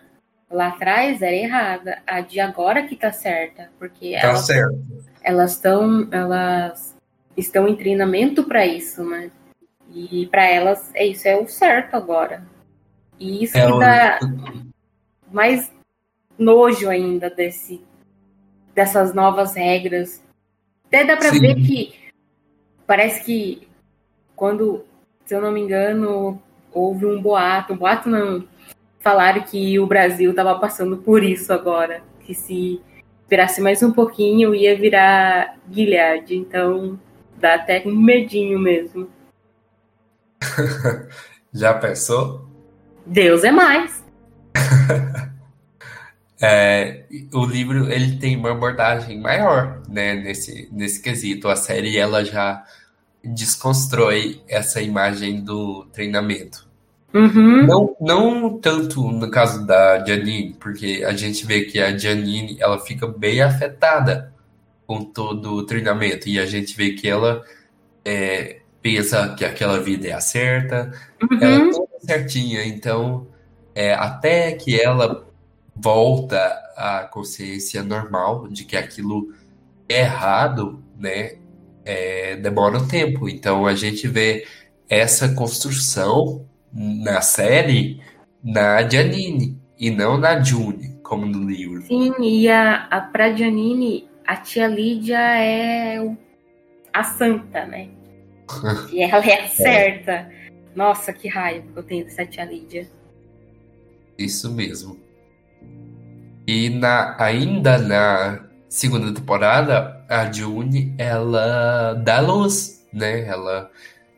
lá 0.50 0.68
atrás 0.68 1.22
era 1.22 1.36
errada. 1.36 1.98
A 2.06 2.22
de 2.22 2.40
agora 2.40 2.84
que 2.84 2.96
tá 2.96 3.12
certa, 3.12 3.70
porque 3.80 4.12
tá 4.12 4.28
elas, 4.28 4.46
certo. 4.46 5.06
Elas 5.26 5.54
estão 5.54 6.08
elas 6.12 6.96
estão 7.36 7.68
em 7.68 7.76
treinamento 7.76 8.44
para 8.44 8.66
isso, 8.66 9.04
né? 9.04 9.32
E 9.92 10.28
para 10.28 10.46
elas 10.46 10.92
é 10.94 11.06
isso 11.06 11.28
é 11.28 11.36
o 11.36 11.48
certo 11.48 11.96
agora. 11.96 12.46
E 13.20 13.44
isso 13.44 13.58
é 13.58 13.66
que 13.66 13.80
dá 13.80 14.20
mais 15.32 15.72
nojo 16.38 16.90
ainda 16.90 17.30
desse, 17.30 17.82
dessas 18.74 19.14
novas 19.14 19.56
regras. 19.56 20.24
Até 20.86 21.04
dá 21.04 21.18
para 21.18 21.32
ver 21.32 21.56
que 21.56 21.96
parece 22.86 23.24
que 23.24 23.68
quando, 24.36 24.86
se 25.26 25.34
eu 25.34 25.42
não 25.42 25.52
me 25.52 25.62
engano, 25.62 26.42
houve 26.72 27.06
um 27.06 27.22
boato, 27.22 27.74
um 27.74 27.78
boato 27.78 28.10
não, 28.10 28.48
falaram 29.00 29.42
que 29.42 29.80
o 29.80 29.88
Brasil 29.88 30.30
estava 30.30 30.60
passando 30.60 30.98
por 30.98 31.24
isso 31.24 31.52
agora, 31.52 32.04
que 32.20 32.36
se 32.36 32.82
esperasse 33.26 33.60
mais 33.60 33.82
um 33.82 33.92
pouquinho 33.92 34.54
ia 34.54 34.78
virar 34.78 35.58
Guilherme, 35.68 36.36
então 36.36 37.00
dá 37.36 37.56
até 37.56 37.82
um 37.84 37.96
medinho 37.96 38.60
mesmo. 38.60 39.10
Já 41.52 41.74
pensou? 41.74 42.48
Deus 43.04 43.44
é 43.44 43.52
mais. 43.52 44.04
é, 46.40 47.06
o 47.34 47.46
livro 47.46 47.92
ele 47.92 48.18
tem 48.18 48.38
uma 48.38 48.52
abordagem 48.52 49.20
maior, 49.20 49.82
né, 49.90 50.14
nesse, 50.14 50.70
nesse 50.72 51.02
quesito. 51.02 51.48
A 51.48 51.56
série 51.56 51.98
ela 51.98 52.24
já 52.24 52.64
desconstrói 53.24 54.42
essa 54.48 54.82
imagem 54.82 55.44
do 55.44 55.86
treinamento. 55.86 56.68
Uhum. 57.16 57.66
Não, 57.66 57.96
não 58.02 58.60
tanto 58.60 59.10
no 59.10 59.32
caso 59.32 59.66
da 59.66 60.04
Janine, 60.06 60.54
porque 60.60 61.02
a 61.08 61.14
gente 61.14 61.46
vê 61.46 61.62
que 61.62 61.80
a 61.80 61.98
Janine 61.98 62.58
ela 62.60 62.78
fica 62.78 63.08
bem 63.08 63.42
afetada 63.42 64.34
com 64.86 65.02
todo 65.02 65.54
o 65.54 65.66
treinamento 65.66 66.28
e 66.28 66.38
a 66.38 66.46
gente 66.46 66.76
vê 66.76 66.92
que 66.92 67.08
ela 67.08 67.42
é, 68.04 68.60
pensa 68.82 69.34
que 69.34 69.46
aquela 69.46 69.80
vida 69.80 70.10
é 70.10 70.12
a 70.12 70.20
certa, 70.20 70.92
uhum. 71.24 71.38
ela 71.40 71.56
é 71.56 71.72
toda 71.72 72.00
certinha, 72.02 72.66
então 72.66 73.26
é, 73.74 73.94
até 73.94 74.52
que 74.52 74.78
ela 74.78 75.26
volta 75.74 76.38
à 76.76 77.04
consciência 77.10 77.82
normal 77.82 78.50
de 78.50 78.66
que 78.66 78.76
aquilo 78.76 79.34
é 79.88 80.02
errado, 80.02 80.84
né? 81.00 81.38
É, 81.86 82.36
demora 82.36 82.78
um 82.78 82.88
tempo. 82.88 83.30
Então 83.30 83.66
a 83.66 83.76
gente 83.76 84.08
vê 84.08 84.46
essa 84.90 85.30
construção 85.30 86.46
na 86.76 87.22
série 87.22 88.02
na 88.44 88.88
Janine 88.88 89.58
e 89.80 89.90
não 89.90 90.18
na 90.18 90.42
June, 90.42 91.00
como 91.02 91.26
no 91.26 91.50
livro. 91.50 91.82
Sim, 91.84 92.14
e 92.22 92.50
a, 92.50 92.86
a 92.92 93.02
pra 93.02 93.34
Janine, 93.34 94.08
a 94.26 94.36
tia 94.36 94.68
Lídia 94.68 95.18
é 95.18 95.98
a 96.94 97.04
santa, 97.04 97.66
né? 97.66 97.90
e 98.92 99.02
ela 99.02 99.26
é 99.26 99.42
a 99.42 99.48
certa. 99.48 100.12
É. 100.12 100.46
Nossa, 100.76 101.14
que 101.14 101.28
raiva 101.28 101.66
que 101.72 101.80
eu 101.80 101.84
tenho 101.84 102.06
dessa 102.06 102.26
tia 102.26 102.44
Lídia. 102.44 102.88
Isso 104.18 104.52
mesmo. 104.52 105.00
E 106.48 106.70
na, 106.70 107.16
ainda 107.18 107.78
na 107.78 108.46
segunda 108.70 109.14
temporada, 109.14 110.06
a 110.08 110.32
June, 110.32 110.94
ela 110.98 111.94
dá 111.94 112.20
luz, 112.20 112.86
né? 112.94 113.26
Ela 113.26 113.72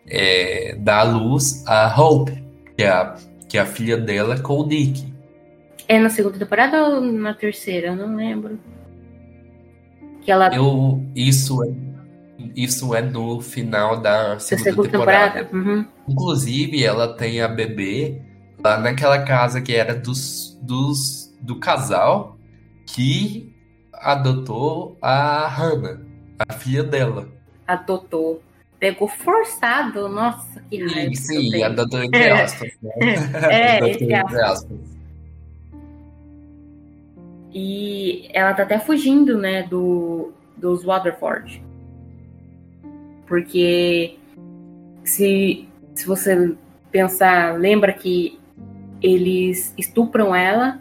é, 0.06 0.76
dá 0.80 1.04
luz 1.04 1.64
a 1.68 1.88
Hope, 2.00 2.47
que 2.78 2.84
é 2.84 2.90
a, 2.90 3.16
que 3.50 3.58
é 3.58 3.62
a 3.62 3.66
filha 3.66 3.98
dela 3.98 4.40
com 4.40 4.60
o 4.60 4.66
Nick. 4.66 5.12
É 5.88 6.00
na 6.00 6.10
segunda 6.10 6.38
temporada 6.38 6.84
ou 6.84 7.02
na 7.02 7.34
terceira? 7.34 7.88
Eu 7.88 7.96
não 7.96 8.16
lembro. 8.16 8.60
Que 10.22 10.32
ela... 10.32 10.54
Eu, 10.56 11.04
isso 11.16 11.64
é 11.64 11.88
isso 12.56 12.94
é 12.94 13.02
no 13.02 13.42
final 13.42 14.00
da 14.00 14.38
segunda, 14.40 14.70
segunda 14.70 14.90
temporada. 14.90 15.46
temporada. 15.46 15.58
Uhum. 15.58 15.86
Inclusive, 16.08 16.84
ela 16.84 17.16
tem 17.16 17.42
a 17.42 17.48
bebê 17.48 18.22
lá 18.64 18.80
naquela 18.80 19.24
casa 19.24 19.60
que 19.60 19.74
era 19.74 19.96
dos, 19.96 20.58
dos 20.62 21.36
do 21.42 21.60
casal 21.60 22.38
que 22.86 23.56
adotou 23.94 24.98
a 25.02 25.48
Hannah, 25.48 26.00
a 26.48 26.54
filha 26.54 26.84
dela. 26.84 27.28
Adotou. 27.68 28.42
Pegou 28.80 29.08
forçado, 29.08 30.08
nossa, 30.08 30.62
que 30.70 30.78
raiva. 30.86 31.16
Sim, 31.16 31.50
sim 31.52 31.64
adotou 31.64 32.02
entre 32.04 32.30
aspas. 32.30 32.70
Né? 32.82 32.94
É, 33.50 33.90
entre 33.90 34.14
aspas. 34.14 34.78
E 37.54 38.30
ela 38.34 38.54
tá 38.54 38.64
até 38.64 38.78
fugindo, 38.78 39.38
né, 39.38 39.64
do, 39.64 40.32
dos 40.56 40.84
Waterford. 40.84 41.64
Porque 43.26 44.16
se, 45.04 45.68
se 45.96 46.06
você 46.06 46.56
pensar, 46.92 47.58
lembra 47.60 47.92
que 47.94 48.40
eles 49.02 49.74
estupram 49.78 50.36
ela 50.36 50.80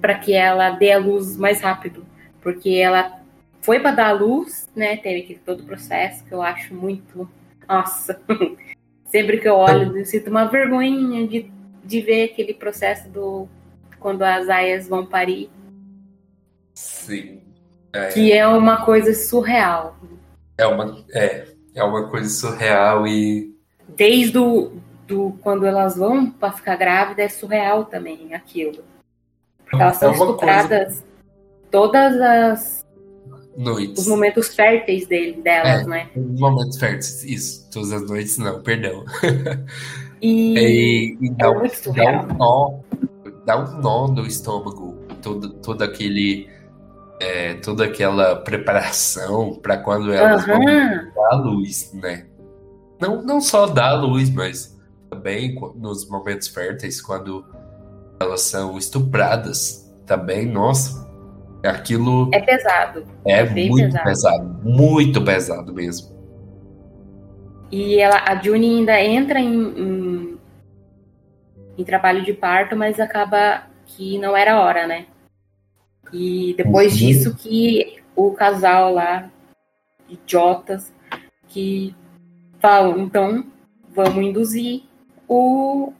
para 0.00 0.14
que 0.14 0.32
ela 0.32 0.70
dê 0.70 0.92
a 0.92 0.98
luz 0.98 1.36
mais 1.36 1.60
rápido, 1.60 2.04
porque 2.40 2.70
ela 2.70 3.17
foi 3.60 3.80
para 3.80 3.92
dar 3.92 4.08
a 4.08 4.12
luz, 4.12 4.68
né? 4.74 4.96
Teve 4.96 5.20
aquele 5.20 5.40
todo 5.44 5.60
o 5.60 5.66
processo 5.66 6.24
que 6.24 6.32
eu 6.32 6.42
acho 6.42 6.74
muito, 6.74 7.28
nossa, 7.68 8.20
sempre 9.06 9.38
que 9.38 9.48
eu 9.48 9.56
olho 9.56 9.96
eu 9.96 10.04
sinto 10.04 10.30
uma 10.30 10.44
vergonha 10.44 11.26
de, 11.26 11.50
de 11.84 12.00
ver 12.00 12.24
aquele 12.24 12.54
processo 12.54 13.08
do 13.08 13.48
quando 13.98 14.22
as 14.22 14.48
aias 14.48 14.88
vão 14.88 15.04
parir. 15.04 15.50
Sim. 16.74 17.42
É, 17.92 18.08
que 18.08 18.32
é 18.32 18.46
uma 18.46 18.84
coisa 18.84 19.14
surreal. 19.14 19.96
É 20.56 20.66
uma, 20.66 21.04
é, 21.12 21.46
é 21.74 21.82
uma 21.82 22.08
coisa 22.08 22.28
surreal 22.28 23.06
e. 23.06 23.56
Desde 23.88 24.38
o, 24.38 24.72
do, 25.06 25.38
quando 25.40 25.66
elas 25.66 25.96
vão 25.96 26.30
para 26.30 26.52
ficar 26.52 26.76
grávida 26.76 27.22
é 27.22 27.28
surreal 27.28 27.86
também 27.86 28.34
aquilo. 28.34 28.84
Porque 29.58 29.82
elas 29.82 29.96
são 29.96 30.10
é 30.10 30.12
estupradas 30.12 30.86
coisa... 30.86 31.06
todas 31.70 32.20
as. 32.20 32.86
Noites. 33.58 34.02
Os 34.02 34.06
momentos 34.08 34.54
férteis 34.54 35.08
dele, 35.08 35.42
delas, 35.42 35.82
é, 35.82 35.84
né? 35.84 36.10
Os 36.14 36.40
momentos 36.40 36.78
férteis, 36.78 37.24
isso. 37.24 37.68
Todas 37.72 37.92
as 37.92 38.08
noites, 38.08 38.38
não, 38.38 38.62
perdão. 38.62 39.04
E, 40.20 40.58
e, 40.58 41.18
e 41.20 41.30
dá, 41.30 41.46
é 41.46 41.50
um, 41.50 41.62
dá, 41.94 42.22
um 42.22 42.36
nó, 42.36 42.74
dá 43.46 43.56
um 43.56 43.80
nó 43.80 44.08
no 44.08 44.26
estômago 44.26 44.96
todo, 45.22 45.50
todo 45.50 45.82
aquele. 45.82 46.48
É, 47.20 47.54
toda 47.54 47.84
aquela 47.84 48.36
preparação 48.36 49.54
para 49.60 49.76
quando 49.76 50.12
elas 50.12 50.46
uhum. 50.46 50.64
vão 50.64 51.12
dar 51.14 51.34
luz, 51.36 51.92
né? 51.94 52.26
Não, 53.00 53.22
não 53.22 53.40
só 53.40 53.66
dar 53.66 53.94
luz, 53.94 54.30
mas 54.30 54.76
também 55.10 55.56
nos 55.76 56.08
momentos 56.08 56.46
férteis, 56.46 57.00
quando 57.00 57.44
elas 58.20 58.42
são 58.42 58.78
estupradas, 58.78 59.92
também, 60.06 60.46
nossa, 60.46 61.07
aquilo. 61.70 62.30
É 62.32 62.40
pesado. 62.40 63.04
É, 63.24 63.40
é 63.40 63.44
muito 63.44 63.84
pesado. 63.84 64.04
pesado. 64.04 64.60
muito 64.64 65.24
pesado 65.24 65.74
mesmo. 65.74 66.18
E 67.70 67.98
ela, 67.98 68.22
a 68.26 68.34
Juni 68.36 68.78
ainda 68.78 69.00
entra 69.00 69.38
em, 69.38 69.54
em, 69.54 70.38
em 71.76 71.84
trabalho 71.84 72.24
de 72.24 72.32
parto, 72.32 72.76
mas 72.76 72.98
acaba 72.98 73.64
que 73.86 74.18
não 74.18 74.36
era 74.36 74.60
hora, 74.60 74.86
né? 74.86 75.06
E 76.12 76.54
depois 76.56 76.92
uhum. 76.92 76.98
disso 76.98 77.36
que 77.36 77.98
o 78.16 78.32
casal 78.32 78.94
lá, 78.94 79.30
idiotas, 80.08 80.92
que 81.48 81.94
falam, 82.58 82.98
então 83.00 83.44
vamos 83.94 84.24
induzir 84.24 84.82
o, 85.26 85.92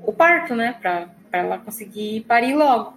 o 0.00 0.12
parto, 0.12 0.54
né? 0.54 0.76
Pra, 0.80 1.08
pra 1.30 1.40
ela 1.40 1.58
conseguir 1.58 2.20
parir 2.22 2.54
logo. 2.54 2.94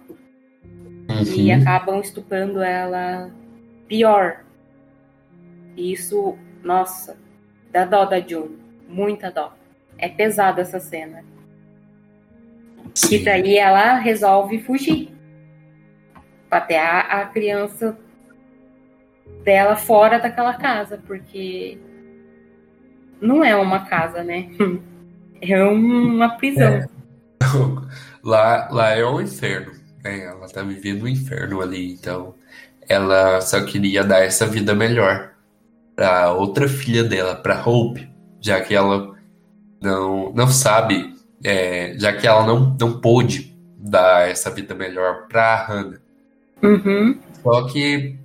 Uhum. 1.18 1.34
E 1.34 1.52
acabam 1.52 2.00
estupando 2.00 2.62
ela 2.62 3.30
pior. 3.86 4.44
E 5.76 5.92
isso, 5.92 6.36
nossa, 6.62 7.16
dá 7.72 7.84
dó 7.84 8.04
da 8.04 8.20
June. 8.20 8.58
Muita 8.88 9.30
dó. 9.30 9.54
É 9.96 10.08
pesada 10.08 10.62
essa 10.62 10.78
cena. 10.80 11.24
Sim. 12.94 13.16
E 13.16 13.24
daí 13.24 13.56
ela 13.56 13.94
resolve 13.94 14.60
fugir. 14.60 15.12
A, 16.50 17.20
a 17.20 17.26
criança 17.26 17.98
dela 19.44 19.76
fora 19.76 20.18
daquela 20.18 20.54
casa, 20.54 21.00
porque 21.06 21.78
não 23.20 23.44
é 23.44 23.54
uma 23.56 23.86
casa, 23.86 24.22
né? 24.22 24.50
É 25.40 25.62
uma 25.62 26.30
prisão. 26.30 26.66
É. 26.66 26.86
Lá, 28.24 28.68
lá 28.72 28.90
é 28.90 29.04
o 29.04 29.20
inferno. 29.20 29.77
Né? 30.04 30.24
Ela 30.24 30.48
tá 30.48 30.62
vivendo 30.62 31.02
o 31.02 31.04
um 31.04 31.08
inferno 31.08 31.60
ali, 31.60 31.92
então 31.92 32.34
ela 32.88 33.40
só 33.40 33.62
queria 33.64 34.02
dar 34.02 34.24
essa 34.24 34.46
vida 34.46 34.74
melhor 34.74 35.32
para 35.94 36.32
outra 36.32 36.68
filha 36.68 37.04
dela, 37.04 37.34
para 37.34 37.62
Hope, 37.66 38.08
já 38.40 38.60
que 38.60 38.74
ela 38.74 39.14
não, 39.80 40.32
não 40.32 40.46
sabe, 40.46 41.14
é, 41.44 41.94
já 41.98 42.12
que 42.12 42.26
ela 42.26 42.46
não, 42.46 42.76
não 42.80 43.00
pôde 43.00 43.56
dar 43.76 44.28
essa 44.28 44.50
vida 44.50 44.74
melhor 44.74 45.26
para 45.28 45.66
Hannah. 45.66 46.00
Uhum. 46.62 47.18
Só 47.42 47.66
que 47.68 48.16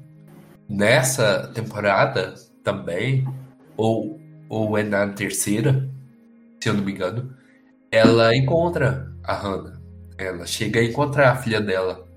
nessa 0.70 1.52
temporada 1.54 2.34
também, 2.64 3.28
ou, 3.76 4.20
ou 4.48 4.78
é 4.78 4.84
na 4.84 5.08
terceira, 5.08 5.88
se 6.60 6.70
eu 6.70 6.74
não 6.74 6.84
me 6.84 6.92
engano, 6.92 7.34
ela 7.92 8.36
encontra 8.36 9.12
a 9.24 9.34
Hannah. 9.34 9.73
Ela 10.24 10.46
chega 10.46 10.80
a 10.80 10.84
encontrar 10.84 11.32
a 11.32 11.36
filha 11.36 11.62
dela. 11.62 12.08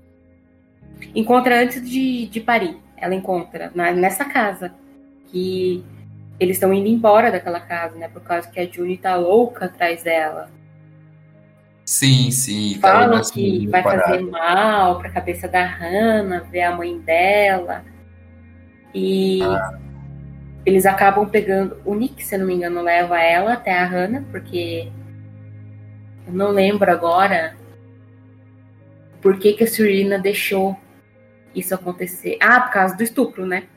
Encontra 1.13 1.61
antes 1.61 1.87
de, 1.87 2.27
de 2.27 2.39
parir. 2.39 2.77
Ela 2.95 3.13
encontra 3.13 3.71
na, 3.75 3.91
nessa 3.91 4.25
casa 4.25 4.73
que 5.27 5.83
eles 6.39 6.57
estão 6.57 6.73
indo 6.73 6.87
embora 6.87 7.31
daquela 7.31 7.59
casa, 7.59 7.95
né? 7.95 8.07
Por 8.07 8.21
causa 8.21 8.47
que 8.47 8.59
a 8.59 8.65
Julie 8.65 8.97
tá 8.97 9.15
louca 9.15 9.65
atrás 9.65 10.03
dela. 10.03 10.49
Sim, 11.85 12.31
sim. 12.31 12.77
Tá 12.79 12.91
Falam 12.91 13.21
que 13.21 13.65
vai 13.67 13.81
parado. 13.81 14.03
fazer 14.03 14.21
mal 14.21 14.99
pra 14.99 15.09
cabeça 15.09 15.47
da 15.47 15.63
Hannah, 15.63 16.41
ver 16.41 16.63
a 16.63 16.75
mãe 16.75 16.99
dela. 16.99 17.83
E 18.93 19.41
ah. 19.41 19.79
eles 20.65 20.85
acabam 20.85 21.27
pegando. 21.27 21.77
O 21.85 21.95
Nick, 21.95 22.23
se 22.23 22.35
eu 22.35 22.39
não 22.39 22.47
me 22.47 22.55
engano, 22.55 22.81
leva 22.81 23.19
ela 23.21 23.53
até 23.53 23.71
a 23.71 23.85
Hannah, 23.85 24.23
porque 24.31 24.91
eu 26.27 26.33
não 26.33 26.49
lembro 26.49 26.91
agora 26.91 27.55
por 29.21 29.37
que, 29.39 29.53
que 29.53 29.63
a 29.63 29.67
Serena 29.67 30.17
deixou 30.19 30.77
isso 31.59 31.73
acontecer. 31.73 32.37
Ah, 32.39 32.61
por 32.61 32.71
causa 32.71 32.95
do 32.95 33.03
estupro, 33.03 33.45
né? 33.45 33.67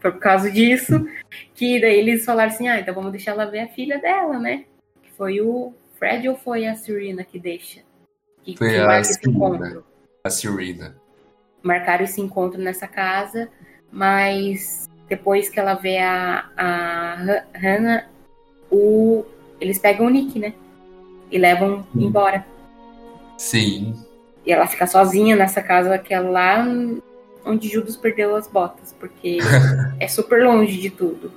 Foi 0.00 0.12
por 0.12 0.18
causa 0.18 0.50
disso 0.50 1.06
que 1.54 1.80
daí 1.80 1.98
eles 1.98 2.24
falaram 2.24 2.50
assim, 2.50 2.68
ah, 2.68 2.80
então 2.80 2.94
vamos 2.94 3.12
deixar 3.12 3.32
ela 3.32 3.46
ver 3.46 3.60
a 3.60 3.68
filha 3.68 3.98
dela, 3.98 4.38
né? 4.38 4.64
Foi 5.16 5.40
o 5.40 5.72
Fred 5.98 6.28
ou 6.28 6.36
foi 6.36 6.66
a 6.66 6.74
Serena 6.74 7.24
que 7.24 7.38
deixa? 7.38 7.80
Que, 8.42 8.56
foi 8.56 8.70
que 8.70 8.76
a 8.76 9.04
Serena. 9.04 9.82
A 10.24 10.30
Serena. 10.30 10.96
Marcaram 11.62 12.04
esse 12.04 12.20
encontro 12.20 12.60
nessa 12.60 12.86
casa, 12.86 13.48
mas 13.90 14.88
depois 15.08 15.48
que 15.48 15.58
ela 15.58 15.74
vê 15.74 15.98
a, 15.98 16.50
a 16.56 17.16
Hannah, 17.54 18.08
o, 18.70 19.24
eles 19.60 19.78
pegam 19.78 20.06
o 20.06 20.10
Nick, 20.10 20.38
né? 20.38 20.54
E 21.30 21.38
levam 21.38 21.86
hum. 21.94 22.02
embora. 22.02 22.46
Sim. 23.38 23.94
E 24.46 24.52
ela 24.52 24.66
fica 24.66 24.86
sozinha 24.86 25.34
nessa 25.34 25.60
casa 25.60 25.98
que 25.98 26.14
é 26.14 26.20
lá 26.20 26.64
onde 27.44 27.68
Judas 27.68 27.96
perdeu 27.96 28.34
as 28.36 28.46
botas, 28.46 28.94
porque 28.98 29.38
é 29.98 30.08
super 30.08 30.44
longe 30.44 30.80
de 30.80 30.90
tudo. 30.90 31.32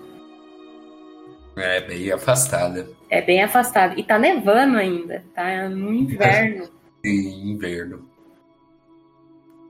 É 1.55 1.81
bem 1.81 2.11
afastada. 2.11 2.87
É 3.09 3.21
bem 3.21 3.43
afastada. 3.43 3.99
E 3.99 4.03
tá 4.03 4.17
nevando 4.17 4.77
ainda, 4.77 5.23
tá 5.33 5.67
no 5.67 5.93
inverno. 5.93 6.69
Sim, 7.05 7.51
inverno. 7.51 8.07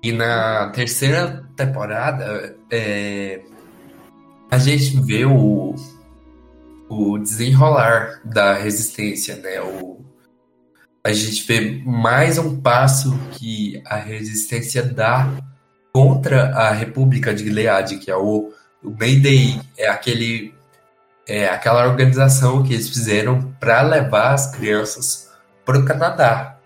E 0.01 0.11
na 0.11 0.69
terceira 0.69 1.43
temporada, 1.55 2.55
é, 2.71 3.41
a 4.49 4.57
gente 4.57 4.99
vê 5.01 5.25
o, 5.25 5.75
o 6.87 7.17
desenrolar 7.17 8.21
da 8.23 8.53
resistência, 8.53 9.35
né? 9.37 9.61
O, 9.61 10.05
a 11.09 11.13
gente 11.13 11.43
vê 11.47 11.81
mais 11.83 12.37
um 12.37 12.61
passo 12.61 13.17
que 13.31 13.81
a 13.83 13.95
resistência 13.95 14.83
dá 14.83 15.27
contra 15.91 16.49
a 16.55 16.71
República 16.71 17.33
de 17.33 17.45
Gilead, 17.45 17.97
que 17.97 18.11
é 18.11 18.15
o, 18.15 18.53
o 18.83 18.91
Mayday, 18.91 19.59
é 19.75 19.89
aquele 19.89 20.53
é 21.27 21.47
aquela 21.47 21.87
organização 21.87 22.61
que 22.61 22.73
eles 22.73 22.89
fizeram 22.89 23.55
para 23.59 23.81
levar 23.81 24.33
as 24.33 24.55
crianças 24.55 25.31
para 25.65 25.79
o 25.79 25.85
Canadá. 25.85 26.57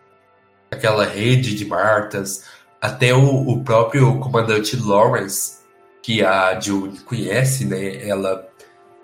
Aquela 0.71 1.05
rede 1.05 1.55
de 1.55 1.65
Martas, 1.65 2.43
até 2.81 3.13
o, 3.13 3.47
o 3.47 3.63
próprio 3.63 4.19
comandante 4.19 4.75
Lawrence, 4.75 5.59
que 6.01 6.21
a 6.21 6.59
June 6.59 6.99
conhece, 6.99 7.63
né? 7.63 8.05
Ela 8.05 8.45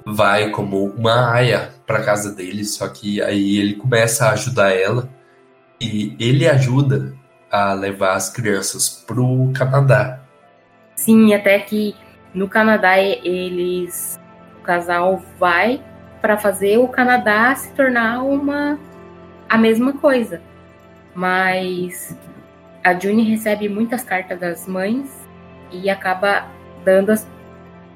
vai 0.06 0.50
como 0.52 0.86
uma 0.86 1.32
aia 1.34 1.74
para 1.88 2.04
casa 2.04 2.34
dele, 2.34 2.66
só 2.66 2.90
que 2.90 3.22
aí 3.22 3.58
ele 3.58 3.76
começa 3.76 4.26
a 4.26 4.32
ajudar 4.32 4.72
ela 4.72 5.10
e 5.82 6.16
ele 6.20 6.48
ajuda 6.48 7.14
a 7.52 7.74
levar 7.74 8.16
as 8.16 8.30
crianças 8.30 9.04
pro 9.08 9.52
Canadá. 9.56 10.20
Sim, 10.96 11.34
até 11.34 11.58
que 11.60 11.96
no 12.34 12.48
Canadá 12.48 13.00
eles 13.00 14.20
o 14.60 14.62
casal 14.62 15.24
vai 15.38 15.82
para 16.22 16.38
fazer 16.38 16.78
o 16.78 16.88
Canadá 16.88 17.56
se 17.56 17.72
tornar 17.74 18.22
uma 18.22 18.78
a 19.48 19.58
mesma 19.58 19.94
coisa. 19.94 20.42
Mas 21.16 22.16
a 22.84 22.94
June 22.94 23.24
recebe 23.24 23.68
muitas 23.68 24.04
cartas 24.04 24.40
das 24.40 24.68
mães 24.68 25.28
e 25.72 25.90
acaba 25.90 26.48
dando 26.84 27.12
as, 27.12 27.28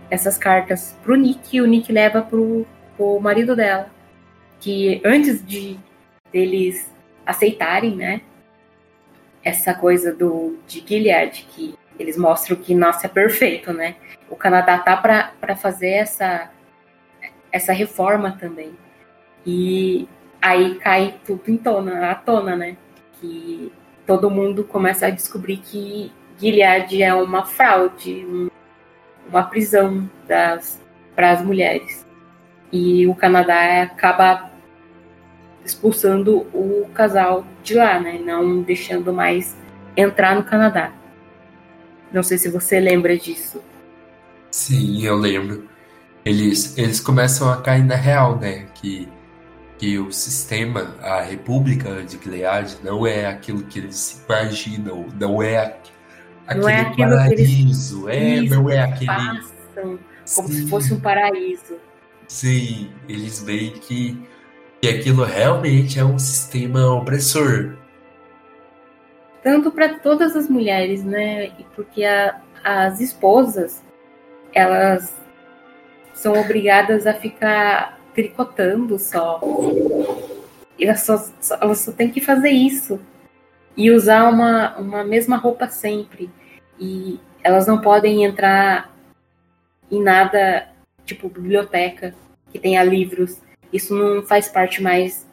essas 0.09 0.37
cartas 0.37 0.97
pro 1.03 1.15
Nick 1.15 1.55
e 1.55 1.61
o 1.61 1.67
Nick 1.67 1.91
leva 1.91 2.21
pro, 2.21 2.65
pro 2.95 3.19
marido 3.19 3.55
dela. 3.55 3.87
Que 4.59 5.01
antes 5.05 5.45
de 5.45 5.77
deles 6.31 6.92
aceitarem, 7.25 7.95
né? 7.95 8.21
Essa 9.43 9.73
coisa 9.73 10.13
do 10.13 10.57
de 10.67 10.83
Gilead, 10.85 11.47
que 11.49 11.75
eles 11.99 12.17
mostram 12.17 12.57
que, 12.57 12.73
nossa, 12.73 13.07
é 13.07 13.09
perfeito, 13.09 13.71
né? 13.73 13.95
O 14.29 14.35
Canadá 14.35 14.77
tá 14.79 14.97
para 14.97 15.55
fazer 15.55 15.89
essa, 15.89 16.49
essa 17.51 17.73
reforma 17.73 18.37
também. 18.39 18.73
E 19.45 20.07
aí 20.41 20.75
cai 20.75 21.15
tudo 21.25 21.43
em 21.47 21.57
tona, 21.57 22.09
à 22.09 22.15
tona, 22.15 22.55
né? 22.55 22.77
Que 23.19 23.71
todo 24.05 24.29
mundo 24.29 24.63
começa 24.63 25.07
a 25.07 25.09
descobrir 25.09 25.57
que 25.57 26.11
Gilead 26.37 27.01
é 27.01 27.13
uma 27.13 27.45
fraude, 27.45 28.25
um, 28.25 28.49
uma 29.29 29.43
prisão 29.43 30.09
para 30.27 31.31
as 31.31 31.41
mulheres. 31.43 32.05
E 32.71 33.05
o 33.07 33.13
Canadá 33.13 33.83
acaba 33.83 34.51
expulsando 35.65 36.39
o 36.53 36.87
casal 36.93 37.45
de 37.63 37.73
lá, 37.73 37.99
né? 37.99 38.19
Não 38.23 38.61
deixando 38.61 39.13
mais 39.13 39.55
entrar 39.95 40.35
no 40.35 40.43
Canadá. 40.43 40.91
Não 42.11 42.21
sei 42.21 42.37
se 42.37 42.49
você 42.49 42.79
lembra 42.79 43.17
disso. 43.17 43.61
Sim, 44.51 45.03
eu 45.03 45.15
lembro. 45.15 45.67
Eles, 46.23 46.77
eles 46.77 46.99
começam 46.99 47.51
a 47.51 47.61
cair 47.61 47.83
na 47.83 47.95
real, 47.95 48.37
né? 48.37 48.67
Que, 48.75 49.09
que 49.77 49.97
o 49.97 50.11
sistema, 50.11 50.95
a 51.01 51.21
República 51.21 52.03
de 52.03 52.17
Gilead, 52.21 52.77
não 52.83 53.05
é 53.05 53.25
aquilo 53.25 53.63
que 53.63 53.79
eles 53.79 54.23
imaginam, 54.27 55.07
não 55.19 55.41
é 55.41 55.75
aquele 56.45 56.61
não 56.61 56.69
é 56.69 56.83
paraíso, 56.95 58.09
é, 58.09 58.37
eles, 58.37 58.51
é, 58.51 58.55
não 58.55 58.69
é 58.69 58.79
aquele. 58.79 59.07
Passam 59.07 59.99
como 60.35 60.47
Sim. 60.47 60.53
se 60.53 60.67
fosse 60.69 60.93
um 60.93 60.99
paraíso. 60.99 61.75
Sim, 62.27 62.89
eles 63.07 63.41
veem 63.41 63.71
que, 63.71 64.21
que 64.83 64.89
aquilo 64.89 65.23
realmente 65.23 65.97
é 65.97 66.03
um 66.03 66.19
sistema 66.19 66.93
opressor. 66.93 67.77
Tanto 69.41 69.71
para 69.71 69.97
todas 69.99 70.35
as 70.35 70.49
mulheres, 70.49 71.05
né? 71.05 71.51
Porque 71.73 72.03
a, 72.03 72.41
as 72.61 72.99
esposas, 72.99 73.81
elas 74.53 75.15
são 76.13 76.33
obrigadas 76.33 77.07
a 77.07 77.13
ficar 77.13 77.97
tricotando 78.13 78.99
só. 78.99 79.39
Elas 80.77 80.99
só, 80.99 81.31
elas 81.61 81.79
só 81.79 81.93
têm 81.93 82.09
que 82.09 82.19
fazer 82.19 82.49
isso. 82.49 82.99
E 83.77 83.89
usar 83.89 84.27
uma, 84.29 84.75
uma 84.75 85.03
mesma 85.05 85.37
roupa 85.37 85.69
sempre. 85.69 86.29
E 86.77 87.21
elas 87.41 87.65
não 87.65 87.79
podem 87.79 88.25
entrar 88.25 88.93
em 89.89 90.03
nada, 90.03 90.67
tipo 91.05 91.29
biblioteca, 91.29 92.13
que 92.51 92.59
tenha 92.59 92.83
livros. 92.83 93.41
Isso 93.73 93.95
não 93.95 94.21
faz 94.21 94.47
parte 94.47 94.81
mais 94.81 95.27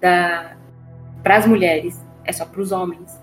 da 0.00 0.56
para 1.22 1.38
as 1.38 1.46
mulheres, 1.46 1.98
é 2.24 2.32
só 2.32 2.44
para 2.44 2.60
os 2.60 2.70
homens. 2.70 3.18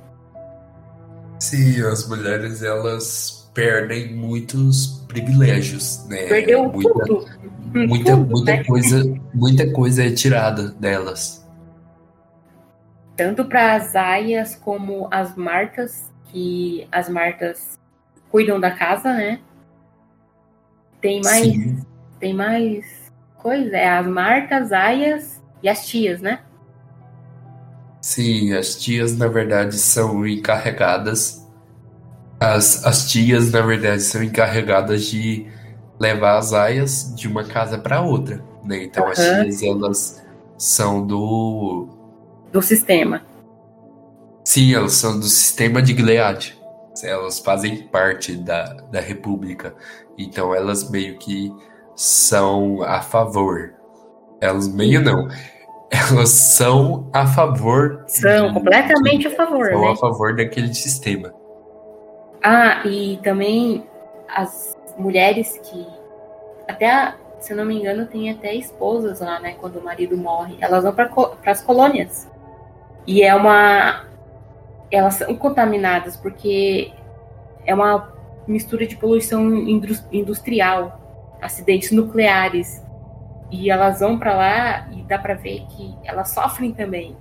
Sim, 1.39 1.81
as 1.84 2.07
mulheres 2.07 2.63
elas 2.63 3.51
perdem 3.53 4.15
muitos 4.15 5.03
privilégios, 5.07 6.05
né? 6.07 6.25
Perdeu 6.27 6.67
muita, 6.69 7.05
tudo. 7.05 7.25
Muita, 7.73 8.15
tudo, 8.15 8.29
muita 8.29 8.51
né? 8.55 8.63
coisa, 8.63 9.19
muita 9.34 9.71
coisa 9.71 10.05
é 10.05 10.12
tirada 10.12 10.69
delas. 10.69 11.45
Tanto 13.15 13.45
para 13.45 13.75
as 13.75 13.95
aias 13.95 14.55
como 14.55 15.07
as 15.12 15.36
martas, 15.36 16.10
que 16.25 16.88
as 16.91 17.07
martas 17.10 17.77
cuidam 18.31 18.60
da 18.60 18.71
casa, 18.71 19.13
né? 19.13 19.41
Tem 21.01 21.21
mais, 21.21 21.43
Sim. 21.43 21.86
tem 22.19 22.34
mais 22.34 23.01
coisa, 23.41 23.75
é 23.75 23.89
as 23.89 24.08
martas, 24.08 24.71
aias 24.71 25.41
e 25.62 25.69
as 25.69 25.86
tias, 25.86 26.21
né? 26.21 26.39
Sim, 28.01 28.54
as 28.54 28.75
tias 28.75 29.17
na 29.17 29.27
verdade 29.27 29.77
são 29.77 30.25
encarregadas. 30.25 31.47
As, 32.39 32.86
as 32.86 33.12
tias 33.12 33.51
na 33.51 33.62
verdade 33.62 34.01
são 34.01 34.23
encarregadas 34.23 35.06
de 35.06 35.47
levar 35.99 36.38
as 36.38 36.51
aias 36.54 37.13
de 37.15 37.27
uma 37.27 37.43
casa 37.43 37.77
para 37.77 38.01
outra, 38.01 38.43
né? 38.63 38.84
Então 38.84 39.04
uhum. 39.04 39.12
as 39.12 39.17
tias 39.17 39.62
elas 39.62 40.23
são 40.58 41.06
do 41.06 41.88
do 42.51 42.62
sistema. 42.62 43.21
Sim, 44.43 44.73
elas 44.73 44.93
são 44.93 45.19
do 45.19 45.25
sistema 45.25 45.82
de 45.82 45.95
Gilead. 45.95 46.60
Elas 47.04 47.39
fazem 47.39 47.88
parte 47.88 48.36
da, 48.36 48.73
da 48.91 48.99
República. 48.99 49.73
Então 50.17 50.54
elas 50.54 50.89
meio 50.89 51.17
que 51.17 51.54
são 51.95 52.82
a 52.84 53.01
favor. 53.01 53.73
Elas 54.39 54.67
meio 54.67 55.01
não. 55.01 55.27
Elas 55.91 56.30
são 56.30 57.10
a 57.12 57.27
favor. 57.27 58.04
São 58.08 58.47
de, 58.47 58.54
completamente 58.54 59.21
de, 59.21 59.27
a 59.27 59.32
favor. 59.36 59.69
São 59.69 59.82
né? 59.82 59.91
a 59.91 59.95
favor 59.95 60.36
daquele 60.36 60.73
sistema. 60.73 61.34
Ah, 62.41 62.82
e 62.86 63.19
também 63.23 63.86
as 64.27 64.75
mulheres 64.97 65.60
que. 65.63 65.86
Até, 66.67 67.13
se 67.39 67.51
eu 67.51 67.58
não 67.58 67.65
me 67.65 67.77
engano, 67.77 68.06
tem 68.06 68.32
até 68.32 68.54
esposas 68.56 69.19
lá, 69.19 69.39
né? 69.39 69.56
Quando 69.60 69.80
o 69.80 69.84
marido 69.84 70.17
morre. 70.17 70.56
Elas 70.62 70.84
vão 70.84 70.93
para 70.93 71.12
as 71.45 71.62
colônias. 71.62 72.30
E 73.06 73.21
é 73.21 73.36
uma. 73.36 74.06
Elas 74.89 75.15
são 75.15 75.36
contaminadas 75.36 76.15
porque 76.15 76.91
é 77.65 77.73
uma 77.73 78.13
mistura 78.47 78.88
de 78.88 78.95
poluição 78.95 79.54
industrial, 80.12 81.01
acidentes 81.41 81.91
nucleares. 81.91 82.82
E 83.51 83.69
elas 83.69 83.99
vão 83.99 84.17
para 84.17 84.34
lá 84.34 84.89
e 84.91 85.01
dá 85.04 85.17
para 85.17 85.34
ver 85.34 85.65
que 85.67 85.93
elas 86.06 86.30
sofrem 86.30 86.71
também. 86.71 87.17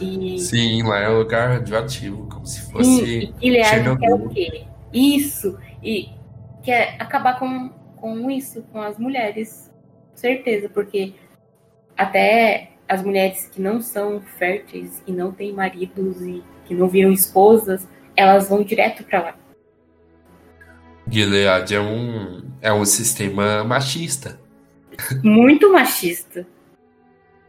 E... 0.00 0.38
Sim, 0.38 0.82
lá 0.84 1.00
é 1.00 1.10
um 1.10 1.18
lugar 1.18 1.50
radioativo, 1.50 2.26
como 2.28 2.46
se 2.46 2.70
fosse. 2.70 3.34
E 3.40 3.50
quer 3.50 4.14
o 4.14 4.28
quê? 4.30 4.64
Isso! 4.92 5.58
E 5.82 6.10
quer 6.62 6.96
acabar 6.98 7.38
com, 7.38 7.70
com 7.96 8.30
isso, 8.30 8.62
com 8.72 8.80
as 8.80 8.98
mulheres. 8.98 9.70
Certeza, 10.14 10.68
porque 10.68 11.14
até 11.96 12.70
as 12.88 13.02
mulheres 13.02 13.48
que 13.48 13.60
não 13.60 13.80
são 13.80 14.20
férteis 14.20 15.02
e 15.06 15.12
não 15.12 15.32
têm 15.32 15.52
maridos 15.52 16.20
e 16.22 16.42
que 16.64 16.74
não 16.74 16.88
viram 16.88 17.10
esposas, 17.10 17.88
elas 18.16 18.48
vão 18.48 18.62
direto 18.62 19.04
para 19.04 19.22
lá. 19.22 19.34
Gilead 21.08 21.74
é 21.74 21.80
um, 21.80 22.51
é 22.62 22.72
um 22.72 22.84
sistema 22.84 23.64
machista. 23.64 24.40
Muito 25.22 25.70
machista. 25.72 26.46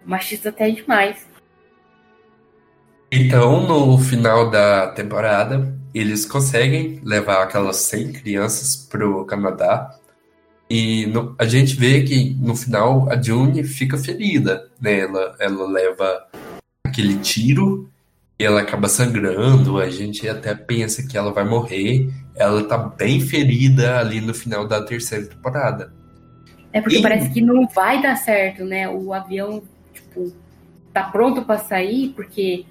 Machista 0.03 0.49
até 0.49 0.69
demais. 0.71 1.25
Então, 3.11 3.67
no 3.67 3.99
final 3.99 4.49
da 4.49 4.87
temporada, 4.87 5.71
eles 5.93 6.25
conseguem 6.25 6.99
levar 7.03 7.43
aquelas 7.43 7.77
100 7.77 8.13
crianças 8.13 8.75
pro 8.75 9.23
Canadá. 9.25 9.95
E 10.67 11.05
no, 11.05 11.35
a 11.37 11.45
gente 11.45 11.75
vê 11.75 12.01
que 12.01 12.35
no 12.39 12.55
final 12.55 13.07
a 13.11 13.21
June 13.21 13.63
fica 13.63 13.97
ferida, 13.97 14.67
né? 14.81 15.01
Ela, 15.01 15.35
ela 15.39 15.67
leva 15.69 16.27
aquele 16.83 17.19
tiro 17.19 17.87
e 18.39 18.43
ela 18.43 18.61
acaba 18.61 18.89
sangrando. 18.89 19.77
A 19.77 19.87
gente 19.91 20.27
até 20.27 20.55
pensa 20.55 21.07
que 21.07 21.15
ela 21.15 21.31
vai 21.31 21.43
morrer 21.43 22.09
ela 22.35 22.63
tá 22.63 22.77
bem 22.77 23.19
ferida 23.19 23.99
ali 23.99 24.19
no 24.19 24.33
final 24.33 24.67
da 24.67 24.81
terceira 24.83 25.25
temporada. 25.25 25.93
É 26.71 26.81
porque 26.81 26.97
e... 26.97 27.01
parece 27.01 27.29
que 27.29 27.41
não 27.41 27.67
vai 27.67 28.01
dar 28.01 28.15
certo, 28.15 28.63
né? 28.63 28.89
O 28.89 29.13
avião, 29.13 29.61
tipo, 29.93 30.33
tá 30.91 31.03
pronto 31.03 31.43
para 31.43 31.59
sair, 31.59 32.09
porque 32.15 32.65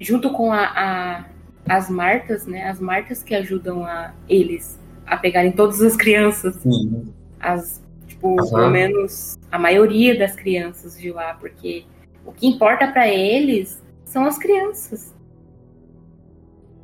junto 0.00 0.30
com 0.30 0.52
a, 0.52 0.64
a, 0.64 1.24
as 1.68 1.90
martas, 1.90 2.46
né? 2.46 2.68
As 2.68 2.80
martas 2.80 3.22
que 3.22 3.34
ajudam 3.34 3.84
a 3.84 4.12
eles 4.28 4.80
a 5.06 5.16
pegarem 5.16 5.52
todas 5.52 5.82
as 5.82 5.96
crianças. 5.96 6.54
Sim. 6.56 7.12
As, 7.38 7.82
tipo, 8.06 8.28
uhum. 8.28 8.50
pelo 8.50 8.70
menos 8.70 9.38
a 9.50 9.58
maioria 9.58 10.18
das 10.18 10.34
crianças 10.34 10.98
de 10.98 11.10
lá, 11.10 11.34
porque 11.34 11.84
o 12.24 12.32
que 12.32 12.46
importa 12.46 12.86
para 12.88 13.08
eles 13.08 13.82
são 14.04 14.24
as 14.24 14.38
crianças. 14.38 15.14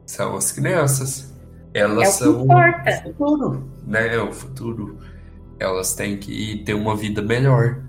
São 0.04 0.36
as 0.36 0.52
crianças. 0.52 1.34
Elas 1.78 2.08
é 2.08 2.12
são 2.12 2.42
importa. 2.42 2.90
o 2.90 3.02
futuro, 3.02 3.68
né? 3.86 4.14
É 4.14 4.20
o 4.20 4.32
futuro. 4.32 4.98
Elas 5.58 5.94
têm 5.94 6.16
que 6.16 6.62
ter 6.64 6.74
uma 6.74 6.96
vida 6.96 7.22
melhor. 7.22 7.80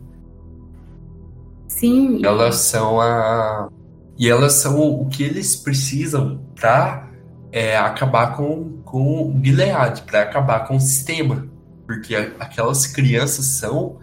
Sim. 1.68 2.26
Elas 2.26 2.56
são 2.58 3.00
a 3.00 3.70
e 4.18 4.28
elas 4.28 4.54
são 4.54 4.78
o 4.82 5.08
que 5.08 5.24
eles 5.24 5.56
precisam 5.56 6.42
para 6.60 7.10
é, 7.54 7.78
acabar 7.78 8.36
com, 8.36 8.82
com 8.84 9.32
o 9.32 9.42
Gilead, 9.42 10.02
para 10.02 10.24
acabar 10.24 10.68
com 10.68 10.76
o 10.76 10.80
sistema. 10.80 11.48
Porque 11.88 12.14
aquelas 12.14 12.86
crianças 12.86 13.46
são 13.46 14.00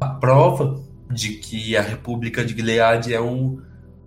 a 0.00 0.06
prova 0.06 0.80
de 1.10 1.30
que 1.30 1.76
a 1.76 1.82
República 1.82 2.44
de 2.44 2.54
Gilead 2.54 3.12
é 3.12 3.20
um, 3.20 3.60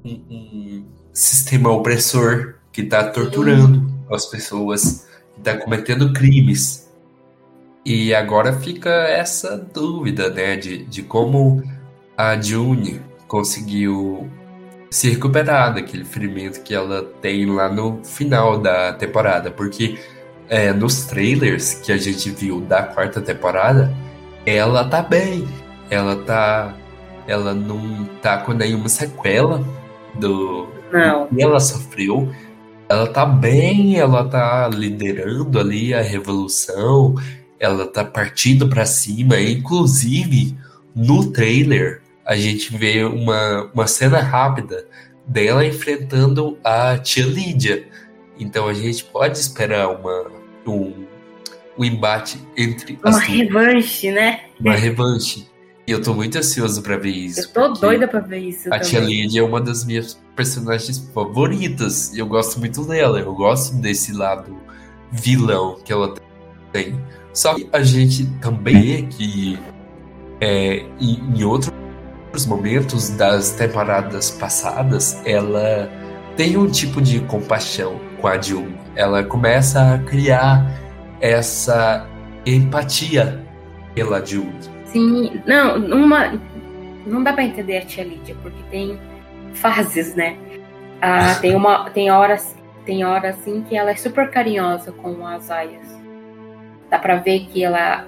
um, 0.03 0.11
um 0.29 0.85
sistema 1.11 1.69
opressor 1.69 2.55
que 2.71 2.81
está 2.81 3.03
torturando 3.09 3.79
Sim. 3.79 4.05
as 4.09 4.25
pessoas 4.27 5.08
está 5.39 5.57
cometendo 5.57 6.13
crimes. 6.13 6.87
E 7.85 8.13
agora 8.13 8.53
fica 8.53 8.89
essa 8.89 9.57
dúvida, 9.57 10.29
né, 10.29 10.55
de, 10.55 10.85
de 10.85 11.01
como 11.01 11.63
a 12.17 12.39
June 12.39 13.01
conseguiu 13.27 14.29
se 14.91 15.09
recuperar 15.09 15.73
daquele 15.73 16.03
ferimento 16.03 16.61
que 16.61 16.73
ela 16.73 17.03
tem 17.21 17.45
lá 17.45 17.69
no 17.69 18.03
final 18.03 18.59
da 18.59 18.93
temporada, 18.93 19.49
porque 19.51 19.97
é, 20.49 20.73
nos 20.73 21.05
trailers 21.05 21.75
que 21.75 21.91
a 21.91 21.97
gente 21.97 22.29
viu 22.31 22.59
da 22.61 22.83
quarta 22.83 23.21
temporada, 23.21 23.93
ela 24.45 24.83
tá 24.83 25.01
bem, 25.01 25.47
ela 25.89 26.15
tá, 26.23 26.73
ela 27.27 27.53
não 27.53 28.05
tá 28.21 28.39
com 28.39 28.53
nenhuma 28.53 28.89
sequela 28.89 29.63
do, 30.15 30.67
do 30.91 31.27
que 31.35 31.41
ela 31.41 31.59
sofreu 31.59 32.33
ela 32.89 33.07
tá 33.07 33.25
bem, 33.25 33.97
ela 33.97 34.27
tá 34.27 34.67
liderando 34.67 35.59
ali 35.59 35.93
a 35.93 36.01
revolução, 36.01 37.13
ela 37.59 37.85
tá 37.85 38.03
partindo 38.03 38.67
para 38.67 38.85
cima, 38.85 39.39
inclusive 39.39 40.57
no 40.95 41.31
trailer 41.31 42.01
a 42.25 42.35
gente 42.35 42.75
vê 42.75 43.03
uma, 43.03 43.71
uma 43.73 43.87
cena 43.87 44.19
rápida 44.19 44.87
dela 45.25 45.65
enfrentando 45.65 46.59
a 46.63 46.97
tia 46.97 47.25
Lídia. 47.25 47.87
Então 48.39 48.67
a 48.67 48.73
gente 48.73 49.03
pode 49.03 49.37
esperar 49.37 49.89
uma, 49.89 50.25
um, 50.67 51.05
um 51.77 51.83
embate 51.83 52.39
entre 52.55 52.99
uma 53.03 53.19
revanche, 53.19 54.11
né? 54.11 54.41
Uma 54.59 54.75
revanche. 54.75 55.47
E 55.89 55.91
eu 55.91 55.99
tô 55.99 56.13
muito 56.13 56.37
ansioso 56.37 56.83
pra 56.83 56.97
ver 56.97 57.09
isso. 57.09 57.39
Eu 57.39 57.47
tô 57.47 57.67
doida 57.69 58.07
pra 58.07 58.19
ver 58.19 58.37
isso. 58.37 58.71
A 58.71 58.77
Tia 58.77 58.99
Lily 58.99 59.39
é 59.39 59.41
uma 59.41 59.59
das 59.59 59.83
minhas 59.83 60.21
personagens 60.35 60.99
favoritas. 61.15 62.13
E 62.13 62.19
eu 62.19 62.27
gosto 62.27 62.59
muito 62.59 62.85
dela. 62.85 63.19
Eu 63.19 63.33
gosto 63.33 63.75
desse 63.77 64.13
lado 64.13 64.55
vilão 65.11 65.79
que 65.83 65.91
ela 65.91 66.13
tem. 66.71 67.03
Só 67.33 67.55
que 67.55 67.67
a 67.73 67.81
gente 67.81 68.27
também 68.39 68.83
vê 68.83 69.01
que 69.07 69.59
é, 70.39 70.85
em, 71.01 71.19
em 71.35 71.43
outros 71.43 71.73
momentos 72.45 73.09
das 73.09 73.49
temporadas 73.53 74.29
passadas, 74.29 75.19
ela 75.25 75.91
tem 76.37 76.55
um 76.55 76.69
tipo 76.69 77.01
de 77.01 77.19
compaixão 77.21 77.99
com 78.21 78.27
a 78.27 78.39
June. 78.39 78.77
Ela 78.95 79.23
começa 79.23 79.95
a 79.95 79.97
criar 79.97 80.71
essa 81.19 82.07
empatia 82.45 83.43
pela 83.95 84.23
June. 84.23 84.53
Sim, 84.91 85.41
não, 85.45 85.77
uma, 85.77 86.39
não 87.05 87.23
dá 87.23 87.33
para 87.33 87.43
entender 87.43 87.77
a 87.77 87.85
tia 87.85 88.03
Lídia, 88.03 88.35
porque 88.41 88.61
tem 88.71 88.99
fases, 89.53 90.15
né? 90.15 90.37
Ah, 91.01 91.35
tem 91.35 91.55
uma, 91.55 91.89
tem 91.91 92.11
horas, 92.11 92.55
tem 92.85 93.05
horas 93.05 93.37
assim 93.39 93.61
que 93.61 93.75
ela 93.75 93.91
é 93.91 93.95
super 93.95 94.29
carinhosa 94.29 94.91
com 94.91 95.25
as 95.25 95.49
aias. 95.49 95.87
Dá 96.89 96.97
para 96.97 97.17
ver 97.17 97.41
que 97.45 97.63
ela 97.63 98.05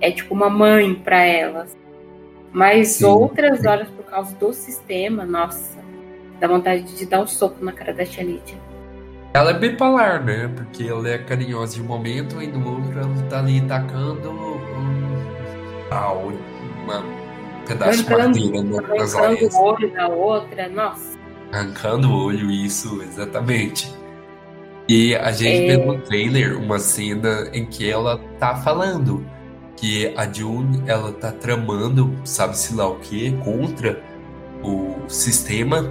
é 0.00 0.10
tipo 0.10 0.34
uma 0.34 0.48
mãe 0.48 0.94
para 0.94 1.22
elas. 1.24 1.76
Mas 2.52 2.88
Sim. 2.88 3.06
outras 3.06 3.64
horas 3.64 3.88
por 3.88 4.04
causa 4.04 4.34
do 4.36 4.52
sistema, 4.52 5.24
nossa, 5.24 5.78
dá 6.38 6.46
vontade 6.46 6.82
de 6.96 7.06
dar 7.06 7.20
um 7.20 7.26
soco 7.26 7.64
na 7.64 7.72
cara 7.72 7.92
da 7.92 8.04
tia 8.04 8.22
Lídia. 8.22 8.56
Ela 9.34 9.50
é 9.50 9.54
bipolar, 9.54 10.22
né? 10.22 10.50
Porque 10.54 10.84
ela 10.84 11.08
é 11.08 11.16
carinhosa 11.16 11.78
em 11.78 11.82
um 11.82 11.86
momento 11.86 12.42
e 12.42 12.46
no 12.46 12.76
outro 12.76 12.98
ela 12.98 13.22
tá 13.30 13.38
ali 13.38 13.62
tacando 13.62 14.30
um, 14.30 14.91
uma 16.12 17.04
pedaço 17.66 18.06
arrancando, 18.06 18.32
de 18.32 18.50
madeira 18.50 18.98
nas 18.98 19.14
Arrancando 19.14 19.56
o 19.56 19.62
olho 19.62 19.92
da 19.92 20.08
outra, 20.08 20.68
nossa. 20.68 21.18
Arrancando 21.52 22.10
o 22.10 22.24
olho, 22.26 22.50
isso, 22.50 23.02
exatamente. 23.02 23.92
E 24.88 25.14
a 25.14 25.30
gente 25.32 25.70
é... 25.70 25.76
vê 25.76 25.84
no 25.84 25.98
trailer 26.00 26.58
uma 26.58 26.78
cena 26.78 27.48
em 27.52 27.64
que 27.66 27.90
ela 27.90 28.18
tá 28.38 28.56
falando 28.56 29.24
que 29.76 30.12
a 30.16 30.30
June, 30.30 30.82
ela 30.86 31.12
tá 31.12 31.32
tramando, 31.32 32.14
sabe-se 32.24 32.74
lá 32.74 32.88
o 32.88 32.96
que, 32.96 33.32
contra 33.38 34.02
o 34.62 35.08
sistema 35.08 35.90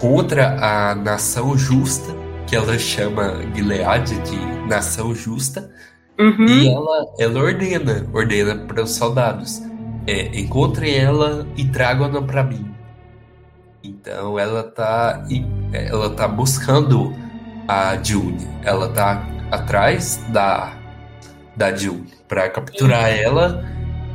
contra 0.00 0.56
a 0.60 0.94
nação 0.94 1.56
justa, 1.56 2.14
que 2.46 2.54
ela 2.54 2.78
chama 2.78 3.40
Gilead 3.54 4.14
de 4.22 4.36
nação 4.68 5.14
justa, 5.14 5.70
uhum. 6.18 6.46
e 6.46 6.68
ela, 6.68 7.06
ela 7.18 7.40
ordena, 7.40 8.06
ordena 8.12 8.54
para 8.66 8.82
os 8.82 8.94
soldados, 8.94 9.62
é, 10.06 10.38
encontrem 10.38 10.96
ela 10.96 11.46
e 11.56 11.64
tragam-na 11.64 12.22
para 12.22 12.42
mim. 12.42 12.74
Então 13.82 14.38
ela 14.38 14.62
tá, 14.62 15.24
ela 15.72 16.10
tá 16.10 16.26
buscando 16.26 17.14
a 17.68 17.96
June, 18.02 18.46
ela 18.62 18.88
tá 18.88 19.26
atrás 19.50 20.22
da, 20.28 20.72
da 21.56 21.74
June 21.74 22.06
para 22.28 22.48
capturar 22.48 23.10
uhum. 23.10 23.16
ela 23.16 23.64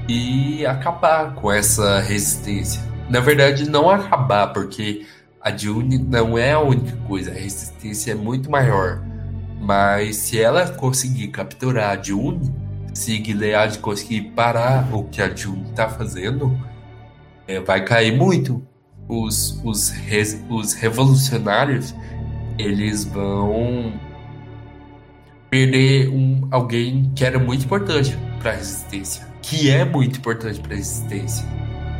e 0.07 0.65
acabar 0.65 1.33
com 1.35 1.51
essa 1.51 1.99
resistência. 1.99 2.81
Na 3.09 3.19
verdade, 3.19 3.69
não 3.69 3.89
acabar, 3.89 4.47
porque 4.47 5.05
a 5.41 5.55
June 5.55 5.97
não 5.97 6.37
é 6.37 6.53
a 6.53 6.59
única 6.59 6.95
coisa, 7.07 7.31
a 7.31 7.33
resistência 7.33 8.11
é 8.11 8.15
muito 8.15 8.49
maior. 8.49 9.01
Mas 9.61 10.15
se 10.15 10.41
ela 10.41 10.67
conseguir 10.69 11.27
capturar 11.27 11.97
a 11.97 12.01
June, 12.01 12.51
se 12.93 13.23
Gilead 13.23 13.77
conseguir 13.77 14.31
parar 14.35 14.93
o 14.93 15.03
que 15.03 15.21
a 15.21 15.33
June 15.33 15.63
está 15.69 15.87
fazendo, 15.87 16.59
é, 17.47 17.59
vai 17.59 17.85
cair 17.85 18.17
muito. 18.17 18.65
Os, 19.07 19.61
os, 19.63 19.93
os 20.49 20.73
revolucionários 20.73 21.93
eles 22.57 23.03
vão 23.03 23.93
perder 25.49 26.09
um, 26.09 26.47
alguém 26.49 27.11
que 27.15 27.25
era 27.25 27.37
muito 27.37 27.65
importante 27.65 28.17
para 28.39 28.51
a 28.51 28.55
resistência, 28.55 29.27
que 29.41 29.69
é 29.69 29.83
muito 29.83 30.17
importante 30.17 30.59
para 30.59 30.73
a 30.73 30.77
resistência, 30.77 31.45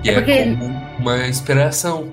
e 0.03 0.09
é, 0.09 0.13
porque... 0.13 0.31
é 0.31 0.55
como 0.55 0.65
uma 0.99 1.27
inspiração 1.27 2.11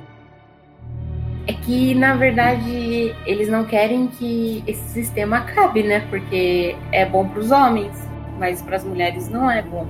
é 1.48 1.54
que, 1.54 1.94
na 1.94 2.14
verdade, 2.14 3.16
eles 3.24 3.48
não 3.48 3.64
querem 3.64 4.06
que 4.06 4.62
esse 4.66 4.86
sistema 4.90 5.38
acabe, 5.38 5.82
né? 5.82 6.00
Porque 6.10 6.76
é 6.92 7.06
bom 7.06 7.26
para 7.26 7.40
os 7.40 7.50
homens, 7.50 7.90
mas 8.38 8.60
para 8.60 8.76
as 8.76 8.84
mulheres 8.84 9.30
não 9.30 9.50
é 9.50 9.62
bom. 9.62 9.86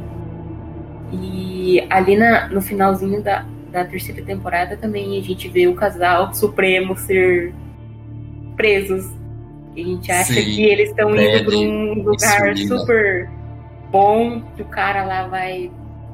E 1.13 1.85
ali 1.91 2.17
na, 2.17 2.47
no 2.47 2.63
finalzinho 2.63 3.21
da, 3.21 3.45
da 3.73 3.85
terceira 3.85 4.23
temporada 4.23 4.77
também 4.77 5.19
a 5.19 5.23
gente 5.23 5.49
vê 5.49 5.67
o 5.67 5.75
casal 5.75 6.33
supremo 6.33 6.97
ser 6.97 7.53
presos. 8.57 9.11
E 9.75 9.83
a 9.83 9.85
gente 9.85 10.13
acha 10.13 10.35
Sim, 10.35 10.45
que 10.45 10.63
eles 10.63 10.91
estão 10.91 11.11
indo 11.17 11.45
para 11.45 11.57
um 11.57 11.95
lugar 12.05 12.57
super 12.57 13.29
bom, 13.91 14.43
que 14.55 14.63
o 14.63 14.67
cara 14.67 15.05
lá 15.05 15.27
vai, 15.27 15.73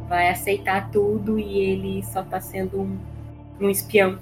vai 0.09 0.30
aceitar 0.30 0.88
tudo 0.90 1.38
e 1.38 1.59
ele 1.59 2.02
só 2.02 2.22
está 2.22 2.40
sendo 2.40 2.80
um, 2.80 2.96
um 3.61 3.68
espião. 3.68 4.18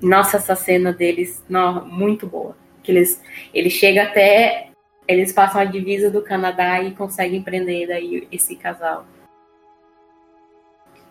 Nossa, 0.00 0.36
essa 0.36 0.54
cena 0.54 0.92
deles, 0.92 1.42
não, 1.48 1.84
muito 1.86 2.26
boa. 2.26 2.56
Que 2.82 2.92
eles, 2.92 3.20
ele 3.52 3.70
chega 3.70 4.04
até. 4.04 4.70
Eles 5.06 5.32
passam 5.32 5.60
a 5.60 5.64
divisa 5.64 6.10
do 6.10 6.22
Canadá 6.22 6.82
e 6.82 6.94
conseguem 6.94 7.42
prender 7.42 7.88
daí 7.88 8.28
esse 8.30 8.54
casal. 8.56 9.06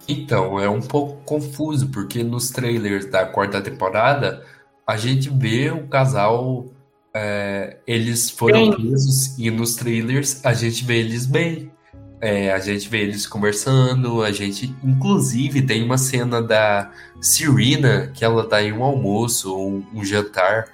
Então, 0.07 0.59
é 0.59 0.69
um 0.69 0.81
pouco 0.81 1.21
confuso, 1.25 1.89
porque 1.89 2.23
nos 2.23 2.49
trailers 2.49 3.05
da 3.05 3.25
quarta 3.25 3.61
temporada 3.61 4.45
a 4.85 4.95
gente 4.95 5.29
vê 5.29 5.69
o 5.69 5.87
casal. 5.87 6.65
É, 7.13 7.77
eles 7.87 8.29
foram 8.29 8.69
bem. 8.69 8.73
presos 8.73 9.37
e 9.39 9.49
nos 9.49 9.75
trailers 9.75 10.45
a 10.45 10.53
gente 10.53 10.85
vê 10.85 10.99
eles 10.99 11.25
bem. 11.25 11.71
É, 12.19 12.51
a 12.51 12.59
gente 12.59 12.89
vê 12.89 13.01
eles 13.01 13.27
conversando, 13.27 14.23
a 14.23 14.31
gente, 14.31 14.75
inclusive, 14.83 15.61
tem 15.61 15.83
uma 15.83 15.99
cena 15.99 16.41
da 16.41 16.91
Serena 17.21 18.11
que 18.13 18.25
ela 18.25 18.47
tá 18.47 18.61
em 18.61 18.73
um 18.73 18.83
almoço 18.83 19.55
ou 19.55 19.83
um, 19.93 20.03
jantar 20.03 20.67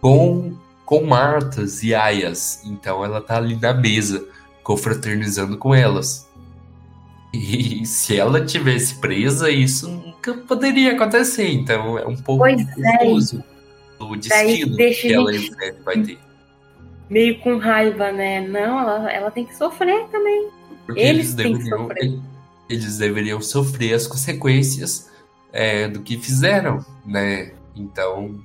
com, 0.00 0.56
com 0.84 1.04
Martas 1.04 1.82
e 1.82 1.94
Aias. 1.94 2.62
Então 2.64 3.04
ela 3.04 3.20
tá 3.20 3.38
ali 3.38 3.56
na 3.56 3.74
mesa, 3.74 4.24
confraternizando 4.62 5.58
com 5.58 5.74
elas. 5.74 6.28
E 7.32 7.84
se 7.86 8.16
ela 8.16 8.44
tivesse 8.44 8.94
presa, 9.00 9.50
isso 9.50 9.88
nunca 9.88 10.34
poderia 10.34 10.92
acontecer. 10.92 11.48
Então 11.48 11.98
é 11.98 12.06
um 12.06 12.16
pouco 12.16 12.44
pois 12.44 12.60
é. 12.60 12.98
confuso 12.98 13.42
é. 14.00 14.02
o 14.04 14.16
destino 14.16 14.76
que 14.76 15.12
ela 15.12 15.32
vai 15.84 16.00
ter. 16.02 16.18
Meio 17.10 17.38
com 17.40 17.58
raiva, 17.58 18.12
né? 18.12 18.40
Não, 18.46 18.80
ela, 18.80 19.12
ela 19.12 19.30
tem 19.30 19.44
que 19.44 19.56
sofrer 19.56 20.06
também. 20.10 20.48
Porque 20.86 21.00
eles, 21.00 21.36
eles 21.38 21.58
deveriam, 21.58 21.88
eles 22.68 22.98
deveriam 22.98 23.40
sofrer 23.40 23.94
as 23.94 24.06
consequências 24.06 25.10
é, 25.52 25.88
do 25.88 26.00
que 26.00 26.18
fizeram, 26.18 26.84
né? 27.06 27.52
Então 27.74 28.38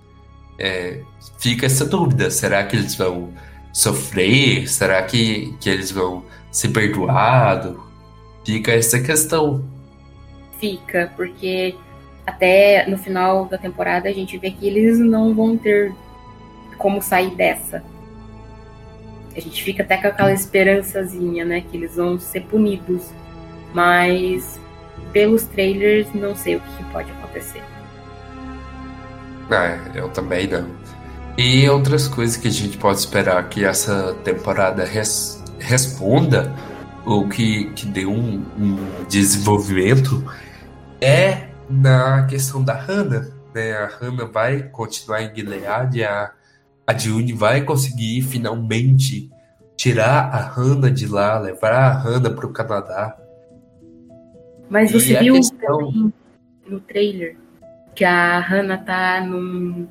é, 0.57 1.01
fica 1.37 1.65
essa 1.65 1.85
dúvida: 1.85 2.29
será 2.29 2.63
que 2.63 2.75
eles 2.75 2.95
vão 2.95 3.33
sofrer? 3.73 4.67
Será 4.67 5.01
que, 5.03 5.55
que 5.59 5.69
eles 5.69 5.91
vão 5.91 6.23
ser 6.51 6.69
perdoados? 6.69 7.77
Fica 8.45 8.71
essa 8.71 8.99
questão. 8.99 9.63
Fica, 10.59 11.11
porque 11.15 11.75
até 12.25 12.85
no 12.87 12.97
final 12.97 13.45
da 13.45 13.57
temporada 13.57 14.09
a 14.09 14.13
gente 14.13 14.37
vê 14.37 14.51
que 14.51 14.67
eles 14.67 14.99
não 14.99 15.33
vão 15.33 15.57
ter 15.57 15.93
como 16.77 17.01
sair 17.01 17.31
dessa. 17.35 17.83
A 19.35 19.39
gente 19.39 19.63
fica 19.63 19.83
até 19.83 19.97
com 19.97 20.07
aquela 20.07 20.33
esperançazinha, 20.33 21.45
né? 21.45 21.61
Que 21.61 21.77
eles 21.77 21.95
vão 21.95 22.19
ser 22.19 22.41
punidos. 22.41 23.11
Mas 23.73 24.59
pelos 25.13 25.43
trailers 25.43 26.07
não 26.13 26.35
sei 26.35 26.55
o 26.55 26.59
que 26.59 26.83
pode 26.91 27.11
acontecer. 27.11 27.63
É, 29.51 29.79
eu 29.95 30.09
também 30.09 30.47
não. 30.47 30.67
E 31.37 31.67
outras 31.69 32.07
coisas 32.07 32.35
que 32.35 32.47
a 32.47 32.51
gente 32.51 32.77
pode 32.77 32.99
esperar 32.99 33.47
que 33.47 33.63
essa 33.63 34.13
temporada 34.23 34.83
res, 34.83 35.41
responda, 35.57 36.53
ou 37.05 37.27
que, 37.27 37.71
que 37.71 37.85
dê 37.85 38.05
um, 38.05 38.43
um, 38.57 38.77
desenvolvimento, 39.07 40.23
é 40.99 41.47
na 41.69 42.25
questão 42.25 42.63
da 42.63 42.73
Hannah. 42.73 43.31
Né? 43.53 43.71
A 43.71 43.87
Hannah 43.87 44.25
vai 44.25 44.63
continuar 44.63 45.21
em 45.21 45.33
Gilead, 45.33 46.03
a 46.03 46.31
a 46.89 46.97
June 46.97 47.33
vai 47.33 47.61
conseguir 47.61 48.23
finalmente 48.23 49.29
tirar 49.77 50.33
a 50.33 50.39
Hannah 50.39 50.89
de 50.89 51.05
lá, 51.05 51.37
levar 51.37 51.71
a 51.71 51.93
Hannah 51.93 52.31
para 52.31 52.47
o 52.47 52.51
Canadá. 52.51 53.15
Mas 54.67 54.91
você 54.91 55.19
viu 55.19 55.35
questão... 55.35 56.11
no 56.67 56.79
trailer 56.79 57.37
que 57.93 58.03
a 58.03 58.39
Hannah 58.39 58.79
tá 58.79 59.21
num 59.21 59.87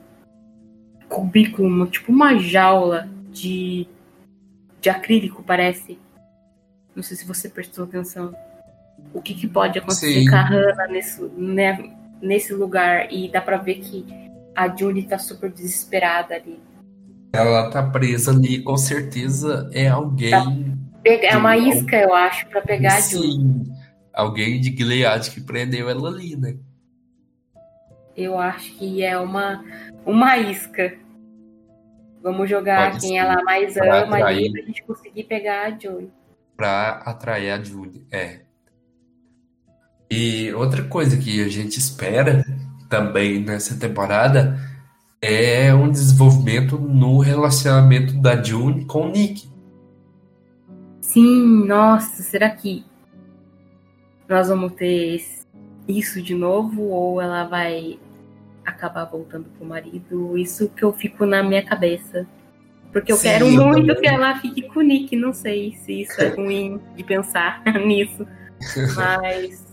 cubículo, 1.08 1.87
tipo 1.87 2.11
uma 2.11 2.37
jaula 2.37 3.08
de, 3.30 3.87
de 4.80 4.90
acrílico, 4.90 5.44
parece. 5.44 6.00
Não 6.96 7.02
sei 7.04 7.16
se 7.16 7.24
você 7.24 7.48
prestou 7.48 7.84
atenção. 7.84 8.34
o 9.14 9.22
que, 9.22 9.34
que 9.34 9.46
pode 9.46 9.78
acontecer 9.78 10.14
Sim. 10.14 10.28
com 10.28 10.34
a 10.34 10.42
Hannah 10.42 10.88
nesse, 10.88 11.22
né, 11.37 11.94
nesse 12.20 12.52
lugar. 12.52 13.12
E 13.12 13.30
dá 13.30 13.40
pra 13.40 13.56
ver 13.56 13.76
que 13.76 14.04
a 14.52 14.66
Julie 14.74 15.06
tá 15.06 15.16
super 15.16 15.48
desesperada 15.48 16.34
ali. 16.34 16.58
Ela 17.32 17.70
tá 17.70 17.82
presa 17.82 18.30
ali, 18.30 18.62
com 18.62 18.76
certeza 18.76 19.68
é 19.72 19.88
alguém. 19.88 20.30
Tá 20.30 20.46
é 21.04 21.36
uma 21.36 21.56
isca, 21.56 21.96
eu 21.96 22.14
acho, 22.14 22.46
para 22.48 22.60
pegar 22.62 22.90
Sim, 23.02 23.16
a 23.16 23.20
Julie. 23.20 23.78
Alguém 24.12 24.60
de 24.60 24.76
Gilead 24.76 25.30
que 25.30 25.40
prendeu 25.40 25.88
ela 25.88 26.08
ali, 26.08 26.36
né? 26.36 26.56
Eu 28.16 28.36
acho 28.36 28.72
que 28.74 29.02
é 29.02 29.16
uma, 29.16 29.64
uma 30.04 30.36
isca. 30.38 30.94
Vamos 32.22 32.50
jogar 32.50 32.92
Pode 32.92 33.06
quem 33.06 33.18
ela 33.18 33.42
mais 33.44 33.76
ama 33.76 34.16
atrair... 34.16 34.24
ali 34.24 34.52
pra 34.52 34.62
gente 34.62 34.82
conseguir 34.82 35.24
pegar 35.24 35.66
a 35.66 35.78
Julie. 35.78 36.10
Pra 36.56 37.00
atrair 37.06 37.52
a 37.52 37.62
Julie, 37.62 38.04
é. 38.10 38.40
E 40.10 40.52
outra 40.52 40.82
coisa 40.82 41.16
que 41.16 41.42
a 41.44 41.48
gente 41.48 41.78
espera 41.78 42.44
também 42.88 43.38
nessa 43.38 43.78
temporada 43.78 44.58
é 45.20 45.74
um 45.74 45.90
desenvolvimento 45.90 46.78
no 46.78 47.18
relacionamento 47.18 48.14
da 48.20 48.40
June 48.42 48.85
com 48.85 49.07
o 49.07 49.11
Nick. 49.11 49.48
Sim, 51.00 51.66
nossa, 51.66 52.22
será 52.22 52.50
que 52.50 52.85
nós 54.28 54.48
vamos 54.48 54.72
ter 54.74 55.24
isso 55.88 56.22
de 56.22 56.35
novo 56.35 56.83
ou 56.83 57.20
ela 57.20 57.44
vai 57.44 57.98
acabar 58.64 59.04
voltando 59.07 59.46
pro 59.57 59.66
marido? 59.66 60.37
Isso 60.37 60.68
que 60.68 60.83
eu 60.85 60.92
fico 60.92 61.24
na 61.26 61.42
minha 61.42 61.64
cabeça. 61.64 62.26
Porque 62.92 63.12
eu 63.12 63.16
Sim, 63.16 63.28
quero 63.28 63.46
eu 63.46 63.52
muito 63.66 63.87
também. 63.87 64.02
que 64.02 64.09
ela 64.09 64.38
fique 64.38 64.62
com 64.62 64.81
o 64.81 64.83
Nick, 64.83 65.16
não 65.16 65.33
sei 65.33 65.74
se 65.76 66.02
isso 66.02 66.20
é 66.20 66.28
ruim 66.37 66.81
de 66.96 67.02
pensar 67.04 67.62
nisso. 67.87 68.26
Mas 68.94 69.66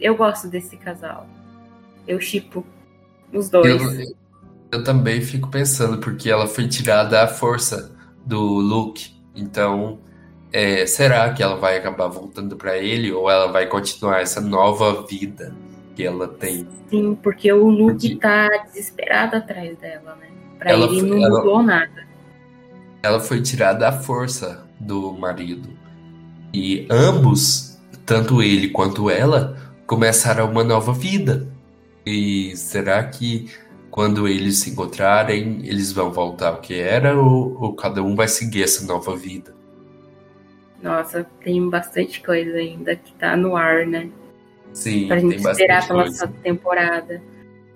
eu 0.00 0.16
gosto 0.16 0.48
desse 0.48 0.76
casal. 0.76 1.26
Eu 2.06 2.20
chipo 2.20 2.64
os 3.32 3.48
dois. 3.48 3.82
Eu, 3.82 4.16
eu 4.72 4.82
também 4.82 5.20
fico 5.20 5.48
pensando, 5.48 5.98
porque 5.98 6.30
ela 6.30 6.46
foi 6.46 6.68
tirada 6.68 7.22
à 7.22 7.28
força 7.28 7.94
do 8.24 8.40
Luke. 8.40 9.14
Então, 9.34 10.00
é, 10.52 10.86
será 10.86 11.32
que 11.32 11.42
ela 11.42 11.56
vai 11.56 11.76
acabar 11.76 12.08
voltando 12.08 12.56
para 12.56 12.78
ele 12.78 13.12
ou 13.12 13.30
ela 13.30 13.50
vai 13.52 13.66
continuar 13.66 14.20
essa 14.20 14.40
nova 14.40 15.06
vida 15.06 15.54
que 15.94 16.04
ela 16.04 16.28
tem? 16.28 16.66
Sim, 16.90 17.16
porque 17.22 17.52
o 17.52 17.68
Luke 17.68 18.08
porque... 18.08 18.16
tá 18.16 18.48
desesperado 18.66 19.36
atrás 19.36 19.76
dela, 19.78 20.16
né? 20.16 20.28
Pra 20.58 20.70
ela, 20.70 20.86
ele 20.86 21.02
não 21.02 21.18
ela, 21.18 21.38
mudou 21.38 21.62
nada. 21.62 22.06
Ela 23.02 23.20
foi 23.20 23.42
tirada 23.42 23.88
à 23.88 23.92
força 23.92 24.66
do 24.80 25.12
marido. 25.12 25.68
E 26.52 26.86
ambos, 26.90 27.78
tanto 28.04 28.42
ele 28.42 28.68
quanto 28.68 29.10
ela, 29.10 29.56
começaram 29.86 30.50
uma 30.50 30.64
nova 30.64 30.92
vida. 30.92 31.46
E 32.04 32.56
será 32.56 33.02
que 33.04 33.50
quando 33.96 34.28
eles 34.28 34.58
se 34.58 34.68
encontrarem, 34.68 35.60
eles 35.64 35.90
vão 35.90 36.12
voltar 36.12 36.48
ao 36.48 36.60
que 36.60 36.78
era 36.78 37.18
ou, 37.18 37.56
ou 37.58 37.74
cada 37.74 38.02
um 38.02 38.14
vai 38.14 38.28
seguir 38.28 38.62
essa 38.62 38.84
nova 38.84 39.16
vida? 39.16 39.54
Nossa, 40.82 41.26
tem 41.42 41.66
bastante 41.70 42.22
coisa 42.22 42.58
ainda 42.58 42.94
que 42.94 43.14
tá 43.14 43.34
no 43.38 43.56
ar, 43.56 43.86
né? 43.86 44.10
Sim, 44.74 45.08
pra 45.08 45.18
gente 45.18 45.36
esperar 45.36 45.88
pela 45.88 46.04
nossa 46.04 46.28
temporada. 46.28 47.22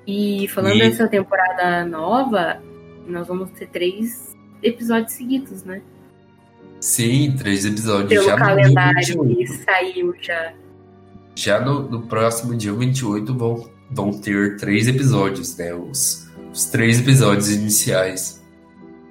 E 0.06 0.46
falando 0.48 0.74
e... 0.74 0.80
dessa 0.80 1.08
temporada 1.08 1.86
nova, 1.86 2.62
nós 3.06 3.26
vamos 3.26 3.50
ter 3.52 3.68
três 3.68 4.36
episódios 4.62 5.12
seguidos, 5.12 5.64
né? 5.64 5.80
Sim, 6.80 7.34
três 7.34 7.64
episódios 7.64 8.10
Pelo 8.10 8.26
já 8.26 8.36
calendário 8.36 9.24
que 9.24 9.46
saiu 9.46 10.14
já. 10.20 10.52
Já 11.34 11.58
no, 11.58 11.88
no, 11.88 12.02
próximo 12.02 12.54
dia 12.54 12.74
28 12.74 13.34
vão, 13.34 13.70
vão 13.90 14.12
ter 14.12 14.56
três 14.56 14.86
episódios, 14.86 15.56
né? 15.56 15.74
Os, 15.74 16.28
os 16.52 16.66
três 16.66 17.00
episódios 17.00 17.50
iniciais. 17.50 18.40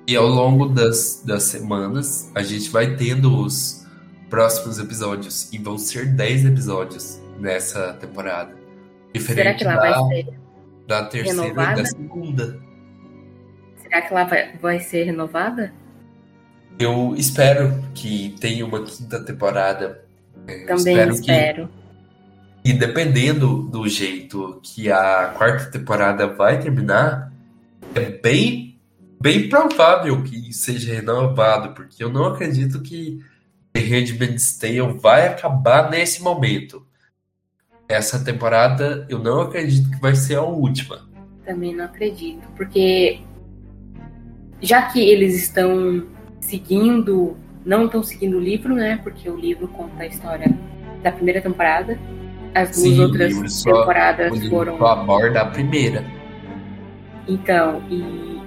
E 0.07 0.15
ao 0.15 0.27
longo 0.27 0.67
das, 0.67 1.21
das 1.25 1.43
semanas, 1.43 2.31
a 2.33 2.41
gente 2.41 2.69
vai 2.69 2.95
tendo 2.95 3.43
os 3.43 3.85
próximos 4.29 4.79
episódios. 4.79 5.51
E 5.53 5.57
vão 5.57 5.77
ser 5.77 6.07
dez 6.07 6.45
episódios 6.45 7.21
nessa 7.39 7.93
temporada. 7.93 8.55
Diferente 9.13 9.43
Será 9.43 9.53
que 9.55 9.63
ela 9.63 9.75
da, 9.75 10.01
vai 10.01 10.15
ser 10.15 10.39
da 10.87 11.03
terceira 11.05 11.41
renovada? 11.43 11.79
e 11.79 11.83
da 11.83 11.89
segunda. 11.89 12.59
Será 13.81 14.01
que 14.01 14.13
ela 14.13 14.23
vai, 14.23 14.57
vai 14.57 14.79
ser 14.79 15.03
renovada? 15.03 15.73
Eu 16.79 17.13
espero 17.17 17.83
que 17.93 18.35
tenha 18.39 18.65
uma 18.65 18.83
quinta 18.83 19.19
temporada. 19.23 20.03
Também 20.65 20.97
espero. 20.97 21.11
espero. 21.13 21.67
Que 21.67 21.78
e 22.63 22.73
dependendo 22.73 23.63
do 23.63 23.87
jeito 23.87 24.59
que 24.61 24.91
a 24.91 25.33
quarta 25.37 25.71
temporada 25.71 26.27
vai 26.27 26.59
terminar, 26.59 27.31
é 27.95 28.09
bem, 28.09 28.77
bem 29.19 29.47
provável 29.47 30.21
que 30.23 30.51
seja 30.53 30.93
renovado, 30.93 31.73
porque 31.73 32.03
eu 32.03 32.09
não 32.09 32.25
acredito 32.25 32.81
que 32.81 33.23
The 33.73 33.79
Handmaid's 33.81 34.57
Tale 34.57 34.97
vai 34.99 35.27
acabar 35.27 35.89
nesse 35.89 36.21
momento. 36.21 36.85
Essa 37.87 38.23
temporada 38.23 39.07
eu 39.09 39.19
não 39.19 39.41
acredito 39.41 39.89
que 39.89 39.99
vai 39.99 40.13
ser 40.15 40.35
a 40.35 40.43
última. 40.43 41.07
Também 41.45 41.75
não 41.75 41.85
acredito, 41.85 42.47
porque 42.55 43.21
já 44.61 44.81
que 44.83 44.99
eles 44.99 45.35
estão 45.35 46.05
seguindo, 46.41 47.37
não 47.65 47.85
estão 47.85 48.03
seguindo 48.03 48.37
o 48.37 48.39
livro, 48.39 48.75
né? 48.75 48.99
Porque 49.01 49.29
o 49.29 49.35
livro 49.35 49.67
conta 49.69 50.03
a 50.03 50.07
história 50.07 50.55
da 51.01 51.11
primeira 51.11 51.41
temporada 51.41 51.97
as 52.55 52.69
duas 52.69 52.75
Sim, 52.75 53.01
outras 53.01 53.63
temporadas 53.63 54.39
só, 54.39 54.49
foram. 54.49 54.77
Só 54.77 54.87
aborda 54.87 55.41
a 55.41 55.45
primeira. 55.45 56.03
Então, 57.27 57.81
e 57.89 58.39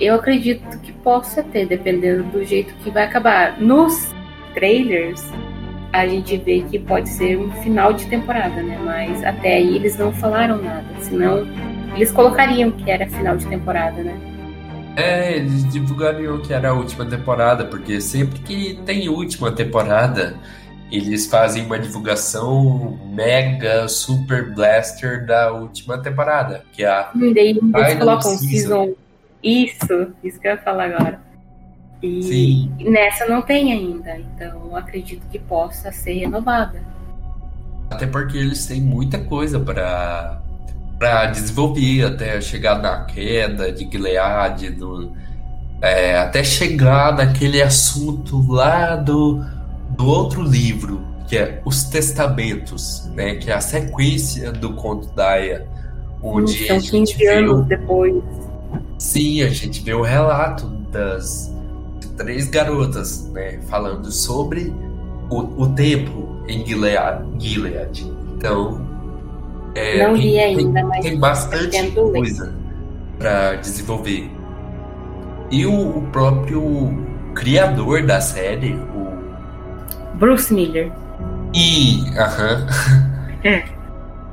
eu 0.00 0.16
acredito 0.16 0.78
que 0.80 0.92
possa 0.92 1.42
ter, 1.42 1.66
dependendo 1.66 2.24
do 2.24 2.44
jeito 2.44 2.74
que 2.82 2.90
vai 2.90 3.04
acabar. 3.04 3.60
Nos 3.60 4.12
trailers, 4.54 5.24
a 5.92 6.06
gente 6.06 6.36
vê 6.38 6.62
que 6.62 6.78
pode 6.78 7.08
ser 7.08 7.38
um 7.38 7.50
final 7.62 7.92
de 7.92 8.06
temporada, 8.06 8.60
né? 8.62 8.78
Mas 8.84 9.22
até 9.22 9.54
aí 9.54 9.76
eles 9.76 9.96
não 9.96 10.12
falaram 10.12 10.60
nada. 10.60 10.84
Senão, 11.00 11.46
eles 11.94 12.10
colocariam 12.10 12.70
que 12.72 12.90
era 12.90 13.06
final 13.08 13.36
de 13.36 13.46
temporada, 13.46 14.02
né? 14.02 14.18
É, 14.96 15.36
eles 15.36 15.70
divulgariam 15.72 16.38
que 16.38 16.52
era 16.52 16.70
a 16.70 16.72
última 16.72 17.04
temporada, 17.04 17.64
porque 17.64 18.00
sempre 18.00 18.38
que 18.40 18.80
tem 18.84 19.08
última 19.08 19.50
temporada, 19.50 20.36
eles 20.96 21.26
fazem 21.26 21.64
uma 21.64 21.78
divulgação 21.78 22.98
mega 23.12 23.88
super 23.88 24.54
blaster 24.54 25.26
da 25.26 25.52
última 25.52 25.98
temporada, 25.98 26.64
que 26.72 26.84
é 26.84 26.88
a. 26.88 27.10
E 27.14 27.34
daí 27.34 27.50
eles 27.50 27.98
colocam 27.98 28.36
season. 28.38 28.94
Isso, 29.42 30.12
isso 30.22 30.40
que 30.40 30.48
eu 30.48 30.52
ia 30.52 30.58
falar 30.58 30.84
agora. 30.86 31.20
E 32.02 32.22
Sim. 32.22 32.72
nessa 32.80 33.26
não 33.26 33.42
tem 33.42 33.72
ainda, 33.72 34.16
então 34.18 34.74
acredito 34.76 35.26
que 35.28 35.38
possa 35.38 35.90
ser 35.90 36.14
renovada. 36.14 36.82
Até 37.90 38.06
porque 38.06 38.36
eles 38.36 38.66
têm 38.66 38.80
muita 38.80 39.18
coisa 39.18 39.58
para 39.60 40.40
para 40.98 41.26
desenvolver 41.26 42.04
até 42.04 42.40
chegar 42.40 42.78
na 42.78 43.04
queda 43.04 43.72
de 43.72 43.84
Gilead, 43.90 44.70
do, 44.70 45.12
é, 45.82 46.16
até 46.18 46.42
chegar 46.42 47.14
naquele 47.14 47.60
assunto 47.60 48.40
lá 48.50 48.96
do 48.96 49.44
do 50.04 50.10
outro 50.10 50.42
livro, 50.42 51.00
que 51.26 51.38
é 51.38 51.62
Os 51.64 51.84
Testamentos, 51.84 53.08
né, 53.14 53.36
que 53.36 53.50
é 53.50 53.54
a 53.54 53.60
sequência 53.60 54.52
do 54.52 54.74
conto 54.74 55.08
da 55.14 55.30
Aya, 55.30 55.66
onde 56.22 56.66
São 56.66 56.78
15 56.78 57.26
anos 57.26 57.66
depois. 57.66 58.22
Sim, 58.98 59.42
a 59.42 59.48
gente 59.48 59.82
vê 59.82 59.94
o 59.94 60.02
relato 60.02 60.66
das 60.92 61.50
três 62.18 62.48
garotas, 62.48 63.30
né, 63.30 63.60
falando 63.66 64.12
sobre 64.12 64.74
o, 65.30 65.62
o 65.62 65.68
tempo 65.70 66.38
em 66.46 66.64
Gilead. 66.66 67.24
Gilead. 67.38 68.12
Então, 68.36 68.86
é, 69.74 70.06
não 70.06 70.14
li 70.14 70.38
ainda, 70.38 70.74
tem, 70.74 70.84
mas 70.84 71.02
tem 71.02 71.18
bastante 71.18 71.90
coisa 71.92 72.54
para 73.18 73.54
desenvolver. 73.54 74.30
E 75.50 75.64
o, 75.64 75.98
o 75.98 76.02
próprio 76.12 76.62
criador 77.34 78.02
da 78.02 78.20
série, 78.20 78.78
Bruce 80.18 80.52
Miller. 80.52 80.92
E. 81.54 82.04
Aham. 82.16 82.66
É. 83.44 83.64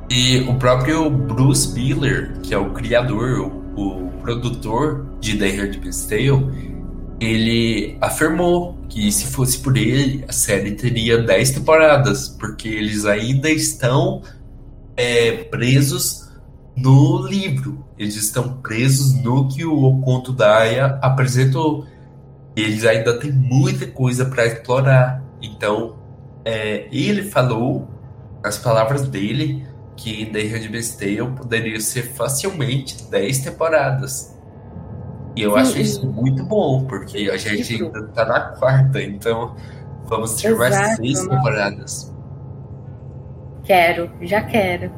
E 0.08 0.40
o 0.48 0.54
próprio 0.54 1.10
Bruce 1.10 1.72
Miller, 1.74 2.32
que 2.42 2.54
é 2.54 2.58
o 2.58 2.70
criador, 2.70 3.52
o, 3.76 4.06
o 4.06 4.10
produtor 4.22 5.06
de 5.20 5.36
The 5.38 5.48
Handmaid's 5.48 6.06
Tale, 6.06 6.82
ele 7.20 7.96
afirmou 8.00 8.76
que 8.88 9.10
se 9.12 9.26
fosse 9.26 9.58
por 9.58 9.76
ele, 9.76 10.24
a 10.28 10.32
série 10.32 10.72
teria 10.72 11.22
10 11.22 11.52
temporadas, 11.52 12.28
porque 12.28 12.68
eles 12.68 13.06
ainda 13.06 13.48
estão 13.48 14.22
é, 14.96 15.44
presos 15.44 16.28
no 16.76 17.26
livro. 17.26 17.84
Eles 17.98 18.16
estão 18.16 18.54
presos 18.54 19.14
no 19.22 19.48
que 19.48 19.64
o 19.64 20.00
conto 20.00 20.32
da 20.32 20.58
Aya 20.58 20.98
apresentou. 21.00 21.86
Eles 22.56 22.84
ainda 22.84 23.18
têm 23.18 23.30
muita 23.30 23.86
coisa 23.86 24.24
para 24.24 24.46
explorar. 24.46 25.21
Então, 25.42 25.96
é, 26.44 26.86
ele 26.92 27.24
falou 27.24 27.88
nas 28.42 28.58
palavras 28.58 29.08
dele, 29.08 29.66
que 29.96 30.26
The 30.26 30.42
Handmaid's 30.42 30.96
Tale 30.96 31.30
poderia 31.36 31.80
ser 31.80 32.02
facilmente 32.02 33.04
10 33.10 33.38
temporadas. 33.40 34.36
E 35.36 35.42
eu 35.42 35.52
Sim, 35.52 35.58
acho 35.58 35.78
isso 35.78 36.06
muito 36.06 36.44
bom, 36.44 36.84
porque 36.84 37.30
a 37.30 37.36
gente 37.36 37.74
ainda 37.74 38.08
tá 38.08 38.24
na 38.24 38.40
quarta, 38.40 39.02
então 39.02 39.54
vamos 40.04 40.34
ter 40.34 40.48
Exato, 40.48 40.58
mais 40.58 40.96
seis 40.96 41.26
temporadas. 41.26 42.12
Quero, 43.64 44.10
já 44.22 44.42
quero. 44.42 44.92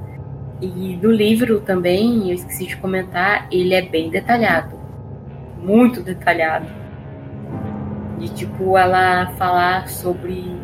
E 0.60 0.96
do 0.96 1.10
livro 1.10 1.60
também, 1.60 2.30
eu 2.30 2.34
esqueci 2.34 2.66
de 2.66 2.76
comentar, 2.78 3.46
ele 3.52 3.74
é 3.74 3.82
bem 3.82 4.10
detalhado. 4.10 4.80
Muito 5.62 6.02
detalhado. 6.02 6.66
De 8.18 8.28
tipo, 8.28 8.76
ela 8.78 9.32
falar 9.36 9.88
sobre 9.88 10.56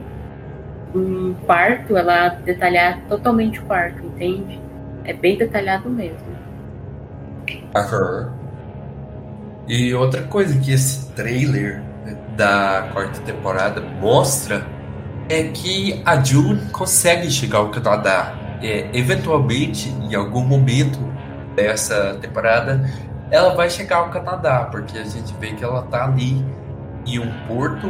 um 0.95 1.35
quarto, 1.47 1.97
ela 1.97 2.29
detalhar 2.29 3.01
totalmente 3.09 3.61
o 3.61 3.65
quarto, 3.65 4.05
entende? 4.05 4.61
É 5.05 5.13
bem 5.13 5.37
detalhado 5.37 5.89
mesmo. 5.89 6.31
Aham. 7.75 8.33
E 9.69 9.95
outra 9.95 10.23
coisa 10.23 10.59
que 10.59 10.73
esse 10.73 11.11
trailer 11.13 11.83
da 12.37 12.89
quarta 12.93 13.21
temporada 13.21 13.81
mostra 13.81 14.67
é 15.29 15.45
que 15.45 16.03
a 16.05 16.23
June 16.23 16.61
consegue 16.73 17.31
chegar 17.31 17.59
ao 17.59 17.69
Canadá. 17.71 18.35
É, 18.63 18.91
eventualmente, 18.93 19.89
em 19.89 20.15
algum 20.15 20.45
momento 20.45 20.99
dessa 21.55 22.15
temporada, 22.21 22.85
ela 23.31 23.55
vai 23.55 23.71
chegar 23.71 23.99
ao 23.99 24.11
Canadá, 24.11 24.69
porque 24.71 24.99
a 24.99 25.05
gente 25.05 25.33
vê 25.39 25.53
que 25.53 25.63
ela 25.63 25.83
tá 25.83 26.05
ali 26.05 26.45
em 27.07 27.19
um 27.19 27.31
porto 27.47 27.89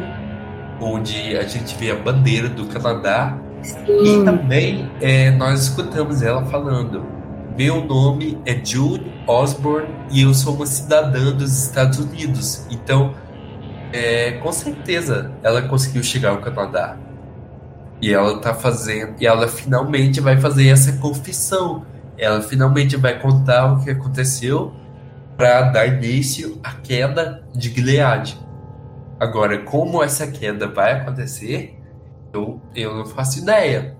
onde 0.81 1.37
a 1.37 1.43
gente 1.43 1.77
vê 1.77 1.91
a 1.91 1.97
bandeira 1.97 2.49
do 2.49 2.67
Canadá 2.67 3.37
Sim. 3.63 4.23
e 4.23 4.25
também 4.25 4.91
é, 5.01 5.31
nós 5.31 5.63
escutamos 5.63 6.23
ela 6.23 6.45
falando: 6.47 7.05
meu 7.57 7.85
nome 7.85 8.39
é 8.47 8.59
June 8.65 9.13
Osborne 9.27 9.89
e 10.11 10.23
eu 10.23 10.33
sou 10.33 10.55
uma 10.55 10.67
cidadã 10.67 11.31
dos 11.33 11.65
Estados 11.65 11.99
Unidos. 11.99 12.67
Então, 12.71 13.15
é, 13.93 14.33
com 14.33 14.51
certeza, 14.53 15.31
ela 15.43 15.63
conseguiu 15.63 16.03
chegar 16.03 16.31
ao 16.31 16.39
Canadá. 16.39 16.97
E 18.01 18.15
ela 18.15 18.39
tá 18.39 18.55
fazendo, 18.55 19.15
e 19.21 19.27
ela 19.27 19.47
finalmente 19.47 20.21
vai 20.21 20.41
fazer 20.41 20.69
essa 20.69 20.93
confissão. 20.93 21.85
Ela 22.17 22.41
finalmente 22.41 22.97
vai 22.97 23.19
contar 23.19 23.75
o 23.75 23.85
que 23.85 23.91
aconteceu 23.91 24.73
para 25.37 25.63
dar 25.63 25.87
início 25.87 26.59
à 26.63 26.73
queda 26.73 27.43
de 27.55 27.69
Gilead. 27.69 28.39
Agora, 29.21 29.59
como 29.59 30.03
essa 30.03 30.27
queda 30.27 30.66
vai 30.66 30.93
acontecer, 30.93 31.79
eu, 32.33 32.59
eu 32.75 32.95
não 32.97 33.05
faço 33.05 33.41
ideia. 33.41 33.95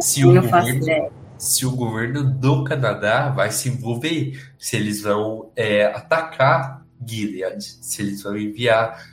Se 0.00 0.22
eu 0.22 0.30
o, 0.30 0.34
governo, 0.40 0.82
ideia. 0.82 1.12
se 1.36 1.66
o 1.66 1.70
governo 1.70 2.24
do 2.24 2.64
Canadá 2.64 3.28
vai 3.28 3.50
se 3.50 3.68
envolver, 3.68 4.40
se 4.58 4.76
eles 4.76 5.02
vão 5.02 5.50
é, 5.54 5.84
atacar 5.84 6.82
Gilead, 7.06 7.62
se 7.62 8.00
eles 8.00 8.22
vão 8.22 8.38
enviar 8.38 9.04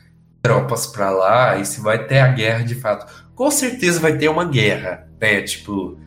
tropas 0.41 0.88
para 0.88 1.10
lá 1.10 1.58
e 1.58 1.66
se 1.66 1.82
vai 1.82 2.08
ter 2.08 2.20
a 2.20 2.30
guerra 2.30 2.64
de 2.64 2.76
fato. 2.76 3.30
Com 3.36 3.52
certeza 3.52 3.99
vai 3.99 4.18
ter 4.18 4.30
uma 4.30 4.45
guerra, 4.45 5.06
né? 5.20 5.41
Tipo, 5.41 5.99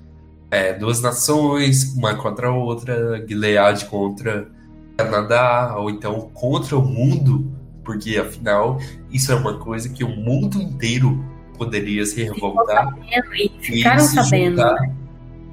é, 0.51 0.73
duas 0.73 1.03
nações, 1.03 1.95
uma 1.95 2.15
contra 2.15 2.49
a 2.49 2.55
outra, 2.55 3.23
Gilead 3.29 3.85
contra 3.87 4.49
Canadá, 4.97 5.75
ou 5.77 5.91
então 5.91 6.31
contra 6.33 6.79
o 6.79 6.83
mundo 6.83 7.53
porque 7.85 8.17
afinal 8.19 8.79
isso 9.11 9.31
é 9.31 9.35
uma 9.35 9.59
coisa 9.59 9.89
que 9.89 10.03
o 10.03 10.09
mundo 10.09 10.61
inteiro 10.61 11.25
poderia 11.57 12.05
se 12.05 12.25
revoltar 12.25 12.97
e 13.37 13.49
ficaram 13.61 14.01
se 14.01 14.15
sabendo, 14.15 14.57
juntar, 14.57 14.81
né? 14.81 14.95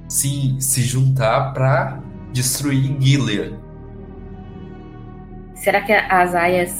se, 0.07 0.55
se 0.59 0.81
juntar 0.81 1.53
para 1.53 1.99
destruir 2.33 2.95
Gilead. 2.99 3.55
Será 5.55 5.81
que 5.81 5.93
as 5.93 6.33
aias 6.33 6.73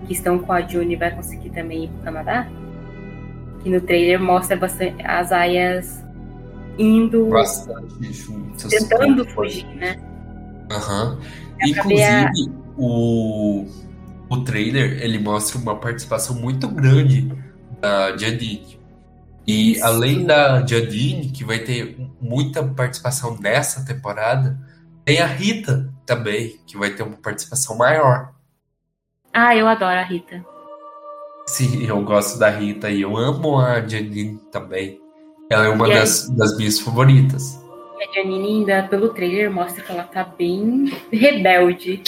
que, 0.00 0.06
que 0.06 0.12
estão 0.14 0.38
com 0.38 0.52
a 0.52 0.62
June 0.62 0.96
vai 0.96 1.10
conseguir 1.10 1.50
também 1.50 1.84
ir 1.84 1.88
pro 1.88 2.04
Canadá? 2.04 2.48
Que 3.62 3.68
no 3.68 3.80
trailer 3.80 4.20
mostra 4.20 4.56
bastante 4.56 5.04
as 5.04 5.30
aias 5.30 6.02
indo 6.78 7.26
bastante 7.26 8.12
juntas, 8.12 8.70
tentando 8.70 9.24
fugir, 9.28 9.66
né? 9.76 9.96
Aham. 10.70 11.18
Uhum. 11.18 11.42
Inclusive, 11.68 12.61
o, 12.82 13.64
o 14.28 14.36
trailer 14.42 15.00
ele 15.00 15.18
mostra 15.20 15.56
uma 15.56 15.76
participação 15.76 16.34
muito 16.34 16.66
grande 16.66 17.32
da 17.80 18.16
Jadine. 18.16 18.80
E 19.46 19.80
além 19.80 20.24
da 20.24 20.66
Jadine, 20.66 21.30
que 21.30 21.44
vai 21.44 21.60
ter 21.60 21.96
muita 22.20 22.62
participação 22.62 23.38
nessa 23.40 23.84
temporada, 23.84 24.58
tem 25.04 25.20
a 25.20 25.26
Rita 25.26 25.92
também, 26.04 26.58
que 26.66 26.76
vai 26.76 26.90
ter 26.90 27.04
uma 27.04 27.16
participação 27.16 27.76
maior. 27.76 28.32
Ah, 29.32 29.54
eu 29.56 29.68
adoro 29.68 29.98
a 29.98 30.02
Rita. 30.02 30.44
Sim, 31.46 31.84
eu 31.86 32.02
gosto 32.02 32.38
da 32.38 32.50
Rita 32.50 32.90
e 32.90 33.02
eu 33.02 33.16
amo 33.16 33.58
a 33.58 33.80
Janine 33.80 34.38
também. 34.50 35.00
Ela 35.50 35.66
é 35.66 35.68
uma 35.68 35.88
das, 35.88 36.28
das 36.30 36.56
minhas 36.56 36.80
favoritas. 36.80 37.60
A 38.00 38.14
Janine 38.14 38.48
ainda, 38.48 38.88
pelo 38.88 39.10
trailer, 39.10 39.50
mostra 39.50 39.82
que 39.82 39.92
ela 39.92 40.04
tá 40.04 40.24
bem 40.24 40.92
rebelde. 41.12 42.02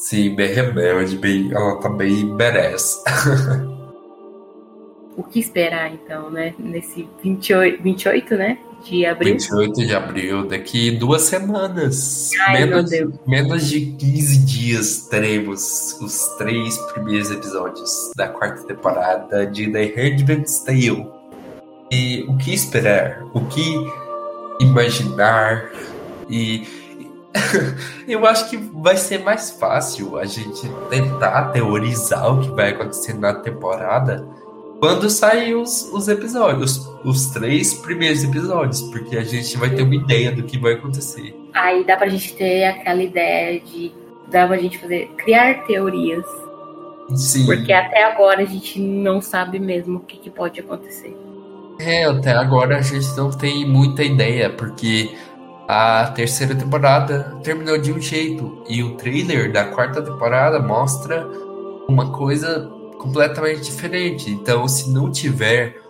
Sim, 0.00 0.34
bem 0.34 0.54
rebelde, 0.54 1.18
bem, 1.18 1.52
ela 1.52 1.76
tá 1.76 1.90
bem 1.90 2.34
badass. 2.34 3.04
o 5.14 5.22
que 5.22 5.38
esperar, 5.38 5.92
então, 5.92 6.30
né? 6.30 6.54
Nesse 6.58 7.06
28, 7.22 7.82
28 7.82 8.34
né? 8.34 8.58
De 8.82 9.04
abril. 9.04 9.34
28 9.34 9.86
de 9.86 9.94
abril, 9.94 10.48
daqui 10.48 10.92
duas 10.92 11.20
semanas. 11.20 12.30
Ai, 12.46 12.64
menos, 12.64 12.90
menos 13.26 13.68
de 13.68 13.92
15 13.92 14.38
dias 14.46 15.06
teremos 15.10 16.00
os 16.00 16.28
três 16.38 16.78
primeiros 16.94 17.30
episódios 17.30 18.10
da 18.16 18.28
quarta 18.28 18.66
temporada 18.66 19.46
de 19.46 19.70
The 19.70 19.84
Handmaid's 19.84 20.60
Tale. 20.60 21.06
E 21.92 22.24
o 22.26 22.38
que 22.38 22.54
esperar? 22.54 23.22
O 23.34 23.44
que 23.44 23.86
imaginar? 24.62 25.70
E 26.30 26.79
eu 28.08 28.26
acho 28.26 28.50
que 28.50 28.56
vai 28.56 28.96
ser 28.96 29.18
mais 29.18 29.50
fácil 29.52 30.18
a 30.18 30.24
gente 30.24 30.68
tentar 30.88 31.50
teorizar 31.52 32.32
o 32.32 32.40
que 32.40 32.50
vai 32.50 32.70
acontecer 32.70 33.14
na 33.14 33.34
temporada 33.34 34.26
quando 34.80 35.10
sair 35.10 35.54
os, 35.54 35.82
os 35.92 36.08
episódios, 36.08 36.78
os, 36.78 37.04
os 37.04 37.26
três 37.26 37.74
primeiros 37.74 38.24
episódios, 38.24 38.80
porque 38.82 39.16
a 39.16 39.22
gente 39.22 39.56
vai 39.58 39.70
ter 39.70 39.82
uma 39.82 39.94
ideia 39.94 40.32
do 40.32 40.42
que 40.42 40.58
vai 40.58 40.72
acontecer. 40.72 41.38
Aí 41.52 41.84
dá 41.84 41.96
pra 41.96 42.08
gente 42.08 42.34
ter 42.34 42.64
aquela 42.64 43.02
ideia 43.02 43.60
de. 43.60 43.92
dá 44.28 44.46
pra 44.46 44.56
gente 44.56 44.78
fazer. 44.78 45.08
criar 45.18 45.66
teorias. 45.66 46.24
Sim. 47.14 47.44
Porque 47.44 47.72
até 47.72 48.04
agora 48.04 48.42
a 48.42 48.46
gente 48.46 48.80
não 48.80 49.20
sabe 49.20 49.58
mesmo 49.58 49.98
o 49.98 50.00
que, 50.00 50.16
que 50.16 50.30
pode 50.30 50.60
acontecer. 50.60 51.14
É, 51.78 52.04
até 52.04 52.32
agora 52.32 52.78
a 52.78 52.82
gente 52.82 53.08
não 53.16 53.30
tem 53.30 53.66
muita 53.66 54.02
ideia, 54.02 54.50
porque 54.50 55.14
a 55.72 56.08
terceira 56.08 56.52
temporada 56.52 57.36
terminou 57.44 57.78
de 57.78 57.92
um 57.92 58.00
jeito 58.00 58.64
e 58.68 58.82
o 58.82 58.96
trailer 58.96 59.52
da 59.52 59.66
quarta 59.66 60.02
temporada 60.02 60.58
mostra 60.58 61.24
uma 61.86 62.10
coisa 62.10 62.68
completamente 62.98 63.62
diferente. 63.62 64.32
Então, 64.32 64.66
se 64.66 64.90
não 64.90 65.12
tiver 65.12 65.80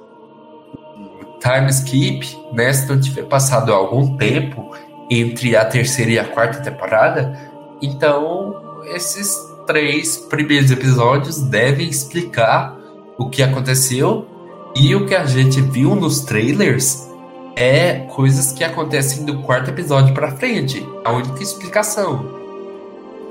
time 1.41 1.71
skip, 1.71 2.39
né, 2.53 2.71
se 2.75 2.87
não 2.91 3.01
tiver 3.01 3.23
passado 3.23 3.73
algum 3.73 4.19
tempo 4.19 4.71
entre 5.11 5.57
a 5.57 5.65
terceira 5.65 6.11
e 6.11 6.19
a 6.19 6.29
quarta 6.29 6.61
temporada, 6.61 7.51
então 7.81 8.83
esses 8.95 9.35
três 9.67 10.19
primeiros 10.19 10.71
episódios 10.71 11.41
devem 11.41 11.89
explicar 11.89 12.79
o 13.17 13.31
que 13.31 13.43
aconteceu 13.43 14.29
e 14.77 14.95
o 14.95 15.07
que 15.07 15.15
a 15.15 15.25
gente 15.25 15.59
viu 15.63 15.95
nos 15.95 16.21
trailers 16.21 17.10
é 17.57 18.01
coisas 18.11 18.53
que 18.53 18.65
acontecem 18.65 19.25
do 19.25 19.43
quarto 19.43 19.71
episódio 19.71 20.15
para 20.15 20.37
frente. 20.37 20.87
A 21.05 21.13
única 21.13 21.43
explicação. 21.43 22.25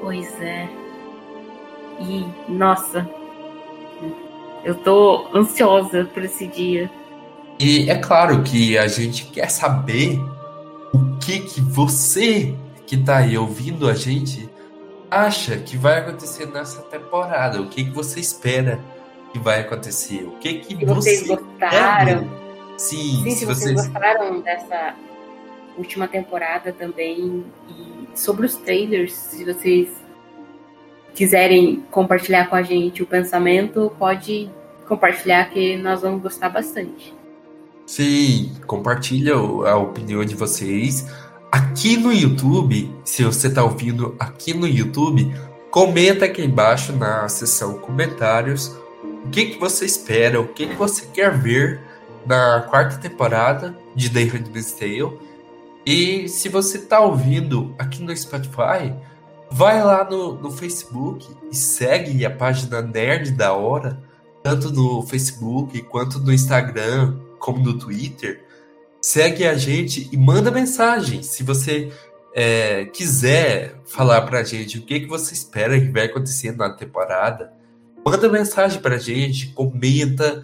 Pois 0.02 0.28
é. 0.42 0.68
E, 2.00 2.26
nossa, 2.48 3.08
eu 4.64 4.76
tô 4.76 5.28
ansiosa 5.34 6.06
por 6.14 6.24
esse 6.24 6.48
dia. 6.48 6.90
E 7.60 7.90
é 7.90 7.96
claro 7.96 8.42
que 8.44 8.78
a 8.78 8.88
gente 8.88 9.26
quer 9.26 9.50
saber 9.50 10.20
o 10.94 11.18
que 11.20 11.42
que 11.42 11.62
você 11.62 12.56
que 12.88 12.98
tá 12.98 13.18
aí 13.18 13.38
ouvindo 13.38 13.88
a 13.88 13.94
gente 13.94 14.50
acha 15.12 15.58
que 15.58 15.78
vai 15.78 16.00
acontecer 16.00 16.48
nessa 16.48 16.82
temporada. 16.84 17.62
O 17.62 17.68
que 17.68 17.84
que 17.84 17.92
você 17.92 18.20
espera 18.20 18.80
que 19.32 19.40
vai 19.40 19.62
acontecer? 19.62 20.24
O 20.24 20.32
que 20.40 20.56
que 20.56 20.86
vocês 20.86 21.28
você 21.28 21.36
gostaram? 21.36 22.49
Sim, 22.80 23.24
Sim 23.24 23.32
se, 23.32 23.40
se 23.40 23.46
vocês... 23.46 23.74
vocês 23.74 23.88
gostaram 23.88 24.40
dessa 24.40 24.96
última 25.78 26.08
temporada 26.08 26.72
também 26.72 27.44
e 27.68 28.18
sobre 28.18 28.46
os 28.46 28.56
trailers, 28.56 29.12
se 29.12 29.44
vocês 29.44 29.90
quiserem 31.14 31.84
compartilhar 31.92 32.50
com 32.50 32.56
a 32.56 32.64
gente 32.64 33.04
o 33.04 33.06
pensamento, 33.06 33.92
pode 34.00 34.50
compartilhar 34.88 35.50
que 35.50 35.76
nós 35.76 36.02
vamos 36.02 36.22
gostar 36.22 36.48
bastante. 36.48 37.14
Sim, 37.86 38.54
compartilha 38.66 39.36
a 39.36 39.76
opinião 39.76 40.24
de 40.24 40.36
vocês. 40.36 41.06
Aqui 41.52 41.98
no 41.98 42.14
YouTube, 42.14 42.90
se 43.04 43.26
você 43.26 43.48
está 43.48 43.62
ouvindo 43.62 44.16
aqui 44.18 44.54
no 44.54 44.66
YouTube, 44.66 45.36
comenta 45.70 46.26
aqui 46.26 46.44
embaixo 46.44 46.94
na 46.94 47.28
seção 47.28 47.78
comentários 47.78 48.74
o 49.26 49.30
que, 49.30 49.48
que 49.48 49.60
você 49.60 49.86
espera, 49.86 50.40
o 50.40 50.48
que, 50.48 50.68
que 50.68 50.76
você 50.76 51.06
quer 51.08 51.38
ver 51.38 51.89
na 52.30 52.62
quarta 52.70 52.98
temporada 52.98 53.76
de 53.96 54.08
The 54.08 54.24
Handmaid's 54.26 54.74
Tale. 54.74 55.18
E 55.84 56.30
se 56.30 56.48
você 56.48 56.78
está 56.78 57.00
ouvindo 57.00 57.74
aqui 57.80 58.04
no 58.04 58.16
Spotify, 58.16 58.94
vai 59.50 59.84
lá 59.84 60.08
no, 60.08 60.36
no 60.36 60.52
Facebook 60.52 61.28
e 61.52 61.56
segue 61.56 62.24
a 62.24 62.30
página 62.30 62.84
Nerd 62.84 63.32
da 63.32 63.54
Hora, 63.54 64.00
tanto 64.44 64.72
no 64.72 65.02
Facebook 65.02 65.82
quanto 65.84 66.20
no 66.20 66.32
Instagram, 66.32 67.18
como 67.40 67.64
no 67.64 67.80
Twitter 67.80 68.46
segue 69.02 69.48
a 69.48 69.56
gente 69.56 70.08
e 70.12 70.18
manda 70.18 70.52
mensagem. 70.52 71.24
Se 71.24 71.42
você 71.42 71.92
é, 72.36 72.86
quiser 72.86 73.82
falar 73.86 74.22
pra 74.22 74.44
gente 74.44 74.78
o 74.78 74.84
que, 74.84 75.00
que 75.00 75.08
você 75.08 75.34
espera 75.34 75.80
que 75.80 75.90
vai 75.90 76.06
acontecer 76.06 76.56
na 76.56 76.70
temporada, 76.70 77.52
manda 78.06 78.30
mensagem 78.30 78.80
pra 78.80 79.00
gente, 79.00 79.48
comenta, 79.54 80.44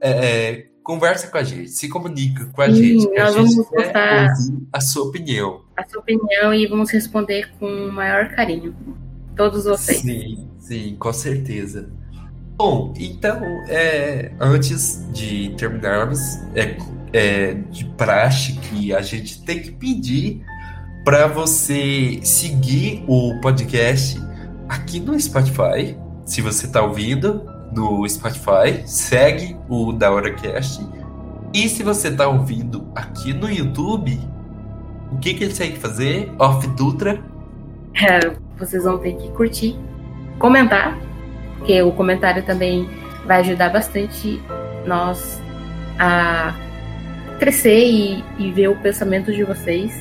é, 0.00 0.10
é 0.10 0.66
conversa 0.86 1.26
com 1.26 1.36
a 1.36 1.42
gente, 1.42 1.68
se 1.70 1.88
comunica 1.88 2.46
com 2.46 2.62
a 2.62 2.66
Sim, 2.66 3.00
gente. 3.00 3.08
Nós 3.08 3.18
a 3.18 3.30
vamos 3.32 3.56
botar 3.56 4.32
a 4.72 4.80
sua 4.80 5.06
opinião. 5.06 5.62
A 5.76 5.84
sua 5.84 6.00
opinião 6.00 6.54
e 6.54 6.64
vamos 6.68 6.90
responder 6.90 7.50
com 7.58 7.66
o 7.66 7.92
maior 7.92 8.28
carinho. 8.28 8.74
Todos 9.36 9.64
vocês. 9.64 9.98
Sim, 9.98 10.48
sim, 10.60 10.96
com 10.96 11.12
certeza. 11.12 11.90
Bom, 12.56 12.94
então, 12.96 13.42
é, 13.68 14.30
antes 14.38 15.04
de 15.12 15.54
terminarmos, 15.56 16.20
é, 16.54 16.76
é, 17.12 17.54
de 17.54 17.84
praxe 17.96 18.52
que 18.52 18.94
a 18.94 19.02
gente 19.02 19.44
tem 19.44 19.60
que 19.60 19.72
pedir 19.72 20.40
para 21.04 21.26
você 21.26 22.20
seguir 22.22 23.04
o 23.08 23.40
podcast 23.40 24.22
aqui 24.68 25.00
no 25.00 25.18
Spotify. 25.18 25.98
Se 26.24 26.40
você 26.40 26.66
está 26.66 26.80
ouvindo 26.80 27.55
no 27.76 28.08
Spotify, 28.08 28.82
segue 28.86 29.54
o 29.68 29.92
Da 29.92 30.10
Hora 30.10 30.32
Cast. 30.32 30.82
E 31.52 31.68
se 31.68 31.82
você 31.82 32.08
está 32.08 32.26
ouvindo 32.26 32.90
aqui 32.94 33.34
no 33.34 33.50
YouTube, 33.50 34.18
o 35.12 35.18
que, 35.18 35.34
que 35.34 35.44
eles 35.44 35.58
têm 35.58 35.72
que 35.72 35.78
fazer? 35.78 36.32
Off 36.38 36.66
Dutra. 36.68 37.22
É, 37.94 38.34
vocês 38.58 38.84
vão 38.84 38.98
ter 38.98 39.14
que 39.16 39.30
curtir, 39.32 39.78
comentar, 40.38 40.98
porque 41.58 41.80
o 41.82 41.92
comentário 41.92 42.42
também 42.44 42.88
vai 43.26 43.40
ajudar 43.40 43.68
bastante 43.68 44.42
nós 44.86 45.40
a 45.98 46.54
crescer 47.38 47.86
e, 47.86 48.24
e 48.38 48.52
ver 48.52 48.68
o 48.68 48.76
pensamento 48.76 49.32
de 49.32 49.44
vocês, 49.44 49.92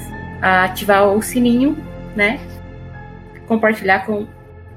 ativar 0.42 1.10
o 1.10 1.22
sininho, 1.22 1.78
né? 2.16 2.40
Compartilhar 3.48 4.06
com 4.06 4.28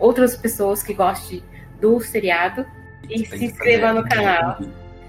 outras 0.00 0.36
pessoas 0.36 0.82
que 0.82 0.92
gostem 0.92 1.42
do 1.80 2.00
seriado 2.00 2.66
e 3.08 3.26
se 3.26 3.44
inscreva 3.44 3.92
no 3.92 4.04
canal. 4.08 4.58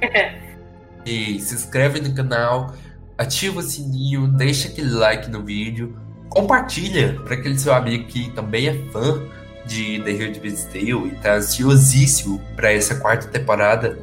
e 1.06 1.39
se 1.39 1.56
inscreve 1.56 2.02
no 2.02 2.14
canal, 2.14 2.74
ativa 3.18 3.60
o 3.60 3.64
sininho, 3.64 4.28
deixa 4.28 4.68
aquele 4.68 4.91
like 4.91 5.30
no 5.30 5.43
vídeo, 5.43 5.97
compartilha 6.30 7.20
para 7.24 7.36
aquele 7.36 7.58
seu 7.58 7.74
amigo 7.74 8.06
que 8.06 8.30
também 8.32 8.68
é 8.68 8.74
fã 8.91 9.22
de 9.66 10.02
The 10.02 10.12
Handmaid's 10.12 10.66
Tale 10.66 11.08
e 11.08 11.12
tá 11.22 11.36
ansiosíssimo 11.36 12.41
para 12.56 12.72
essa 12.72 12.95
quarta 12.95 13.28
temporada 13.28 13.97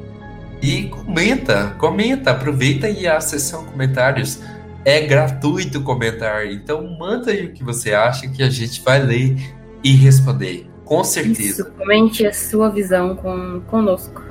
e 0.61 0.85
comenta, 0.85 1.75
comenta, 1.77 2.31
aproveita 2.31 2.87
aí 2.87 3.07
a 3.07 3.19
sessão 3.19 3.65
comentários. 3.65 4.39
É 4.85 5.01
gratuito 5.01 5.81
comentar, 5.81 6.45
então 6.47 6.87
manda 6.97 7.31
aí 7.31 7.47
o 7.47 7.53
que 7.53 7.63
você 7.63 7.93
acha 7.93 8.27
que 8.29 8.41
a 8.41 8.49
gente 8.49 8.81
vai 8.81 8.99
ler 9.03 9.35
e 9.83 9.91
responder, 9.91 10.66
com 10.87 11.03
certeza. 11.03 11.61
Isso, 11.61 11.71
comente 11.71 12.25
a 12.25 12.33
sua 12.33 12.69
visão 12.69 13.15
com, 13.15 13.61
conosco. 13.67 14.23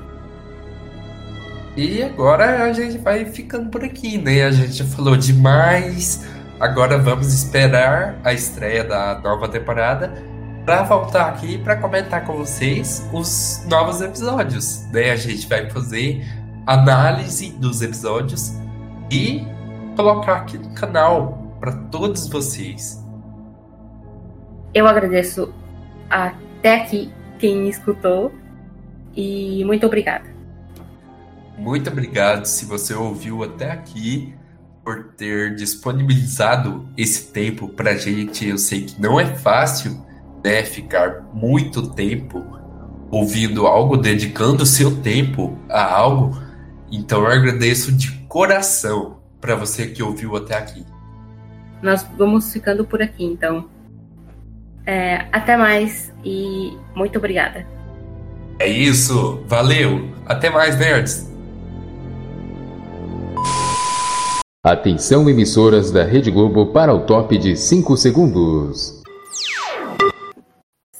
E 1.76 2.02
agora 2.02 2.64
a 2.64 2.72
gente 2.72 2.96
vai 2.98 3.26
ficando 3.26 3.68
por 3.68 3.84
aqui, 3.84 4.16
né? 4.16 4.44
A 4.44 4.50
gente 4.50 4.72
já 4.72 4.84
falou 4.84 5.16
demais. 5.16 6.26
Agora 6.58 6.96
vamos 6.96 7.34
esperar 7.34 8.18
a 8.24 8.32
estreia 8.32 8.82
da 8.82 9.20
nova 9.20 9.46
temporada 9.46 10.14
para 10.64 10.82
voltar 10.82 11.28
aqui 11.28 11.58
para 11.58 11.76
comentar 11.76 12.24
com 12.24 12.38
vocês 12.38 13.06
os 13.12 13.62
novos 13.68 14.00
episódios. 14.00 14.86
Né? 14.90 15.10
A 15.10 15.16
gente 15.16 15.46
vai 15.46 15.68
fazer 15.68 16.26
análise 16.66 17.50
dos 17.52 17.82
episódios 17.82 18.54
e 19.10 19.46
colocar 19.94 20.36
aqui 20.36 20.56
no 20.56 20.70
canal 20.74 21.56
para 21.60 21.72
todos 21.72 22.26
vocês. 22.26 23.04
Eu 24.72 24.86
agradeço 24.86 25.54
até 26.58 26.76
aqui 26.82 27.10
quem 27.38 27.62
me 27.62 27.68
escutou 27.68 28.32
e 29.14 29.64
muito 29.64 29.86
obrigada. 29.86 30.24
Muito 31.58 31.88
obrigado 31.88 32.44
se 32.44 32.64
você 32.66 32.94
ouviu 32.94 33.42
até 33.42 33.70
aqui 33.70 34.34
por 34.84 35.12
ter 35.16 35.54
disponibilizado 35.54 36.88
esse 36.96 37.32
tempo 37.32 37.68
para 37.68 37.96
gente. 37.96 38.46
Eu 38.46 38.58
sei 38.58 38.84
que 38.84 39.00
não 39.00 39.18
é 39.18 39.26
fácil 39.26 40.04
né, 40.44 40.62
ficar 40.62 41.22
muito 41.32 41.90
tempo 41.90 42.44
ouvindo 43.10 43.66
algo, 43.66 43.96
dedicando 43.96 44.66
seu 44.66 45.00
tempo 45.00 45.58
a 45.68 45.82
algo. 45.82 46.38
Então 46.90 47.22
eu 47.22 47.26
agradeço 47.26 47.90
de 47.90 48.12
coração 48.28 49.18
para 49.40 49.54
você 49.54 49.86
que 49.86 50.02
ouviu 50.02 50.36
até 50.36 50.56
aqui. 50.56 50.84
Nós 51.82 52.06
vamos 52.16 52.52
ficando 52.52 52.84
por 52.84 53.02
aqui, 53.02 53.24
então. 53.24 53.68
É, 54.86 55.26
até 55.32 55.56
mais 55.56 56.12
e 56.24 56.76
muito 56.94 57.18
obrigada. 57.18 57.66
É 58.58 58.68
isso, 58.68 59.42
valeu. 59.46 60.08
Até 60.24 60.48
mais, 60.48 60.78
nerds. 60.78 61.30
Atenção, 64.64 65.28
emissoras 65.28 65.90
da 65.90 66.04
Rede 66.04 66.30
Globo, 66.30 66.66
para 66.72 66.94
o 66.94 67.00
top 67.00 67.36
de 67.36 67.56
5 67.56 67.96
segundos 67.96 68.96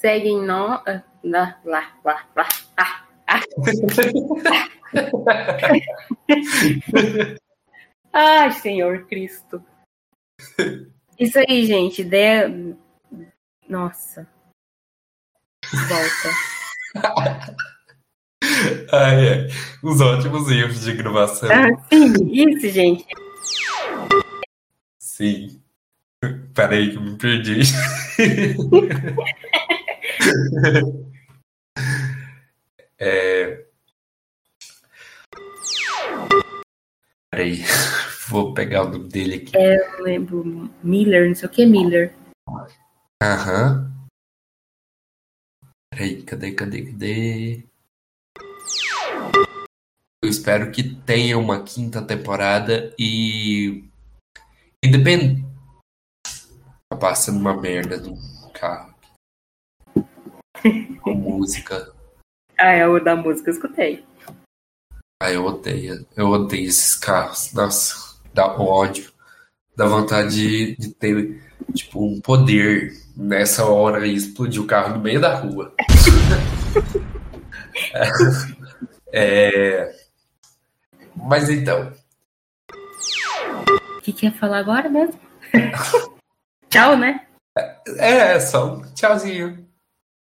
seguem 0.07 0.41
nós. 0.41 0.81
Lá, 1.23 1.59
lá, 1.65 1.91
lá, 2.05 2.25
lá. 2.35 2.47
Ah, 2.77 3.03
ah. 3.27 3.41
Ai, 8.13 8.51
Senhor 8.51 9.05
Cristo. 9.07 9.61
Isso 11.19 11.37
aí, 11.39 11.65
gente. 11.65 12.03
De... 12.05 12.75
Nossa. 13.67 14.27
Volta. 15.71 16.29
Ai, 18.91 19.27
é. 19.27 19.47
Os 19.83 19.99
ótimos 19.99 20.49
erros 20.49 20.81
de 20.81 20.93
gravação. 20.93 21.49
Ah, 21.51 21.67
sim, 21.89 22.13
isso, 22.31 22.69
gente. 22.69 23.05
Sim. 24.99 25.61
Peraí 26.53 26.91
que 26.91 26.97
eu 26.97 27.01
me 27.01 27.17
perdi. 27.17 27.61
é... 32.97 33.65
Peraí, 37.29 37.63
vou 38.29 38.53
pegar 38.53 38.85
o 38.85 38.89
nome 38.89 39.09
dele 39.09 39.35
aqui. 39.35 39.55
É, 39.55 39.75
eu 39.75 40.03
lembro. 40.03 40.69
Miller, 40.81 41.27
não 41.27 41.35
sei 41.35 41.47
o 41.47 41.51
que, 41.51 41.65
Miller. 41.65 42.13
Aham. 43.21 43.91
Peraí, 45.89 46.21
cadê, 46.23 46.51
cadê, 46.51 46.85
cadê? 46.85 47.67
Eu 50.23 50.29
espero 50.29 50.71
que 50.71 50.95
tenha 51.01 51.35
uma 51.37 51.63
quinta 51.63 52.05
temporada 52.05 52.93
e. 52.97 53.89
Independente. 54.85 55.43
Tá 56.91 56.97
passando 56.99 57.39
uma 57.39 57.59
merda 57.59 57.97
no 57.97 58.15
carro 58.53 58.93
com 61.01 61.13
música. 61.15 61.91
Ah, 62.55 62.71
é 62.71 62.87
o 62.87 62.99
da 62.99 63.15
música, 63.15 63.49
eu 63.49 63.53
escutei. 63.53 64.05
Ah, 65.21 65.31
eu 65.31 65.43
odeio. 65.43 66.05
Eu 66.15 66.27
odeio 66.27 66.67
esses 66.67 66.93
carros. 66.93 67.51
Nossa, 67.53 68.19
dá 68.31 68.45
ódio. 68.45 69.11
Dá 69.75 69.87
vontade 69.87 70.35
de, 70.35 70.75
de 70.75 70.93
ter, 70.93 71.41
tipo, 71.73 72.05
um 72.05 72.21
poder 72.21 73.06
nessa 73.17 73.65
hora 73.65 74.05
e 74.05 74.13
explodir 74.13 74.61
o 74.61 74.67
carro 74.67 74.95
no 74.95 75.01
meio 75.01 75.19
da 75.19 75.33
rua. 75.33 75.73
é... 79.11 79.91
Mas 81.15 81.49
então. 81.49 81.91
O 83.97 84.01
que, 84.01 84.13
que 84.13 84.27
ia 84.27 84.31
falar 84.31 84.59
agora 84.59 84.87
mesmo? 84.87 85.19
Tchau, 86.69 86.95
né? 86.95 87.25
É, 87.57 88.35
é, 88.35 88.39
só 88.39 88.75
um 88.75 88.81
tchauzinho. 88.93 89.67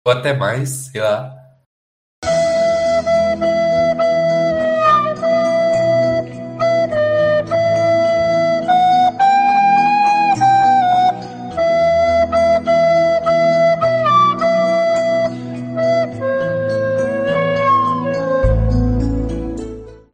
Ou 0.05 0.13
até 0.13 0.34
mais, 0.34 0.69
sei 0.91 1.01
lá. 1.01 1.36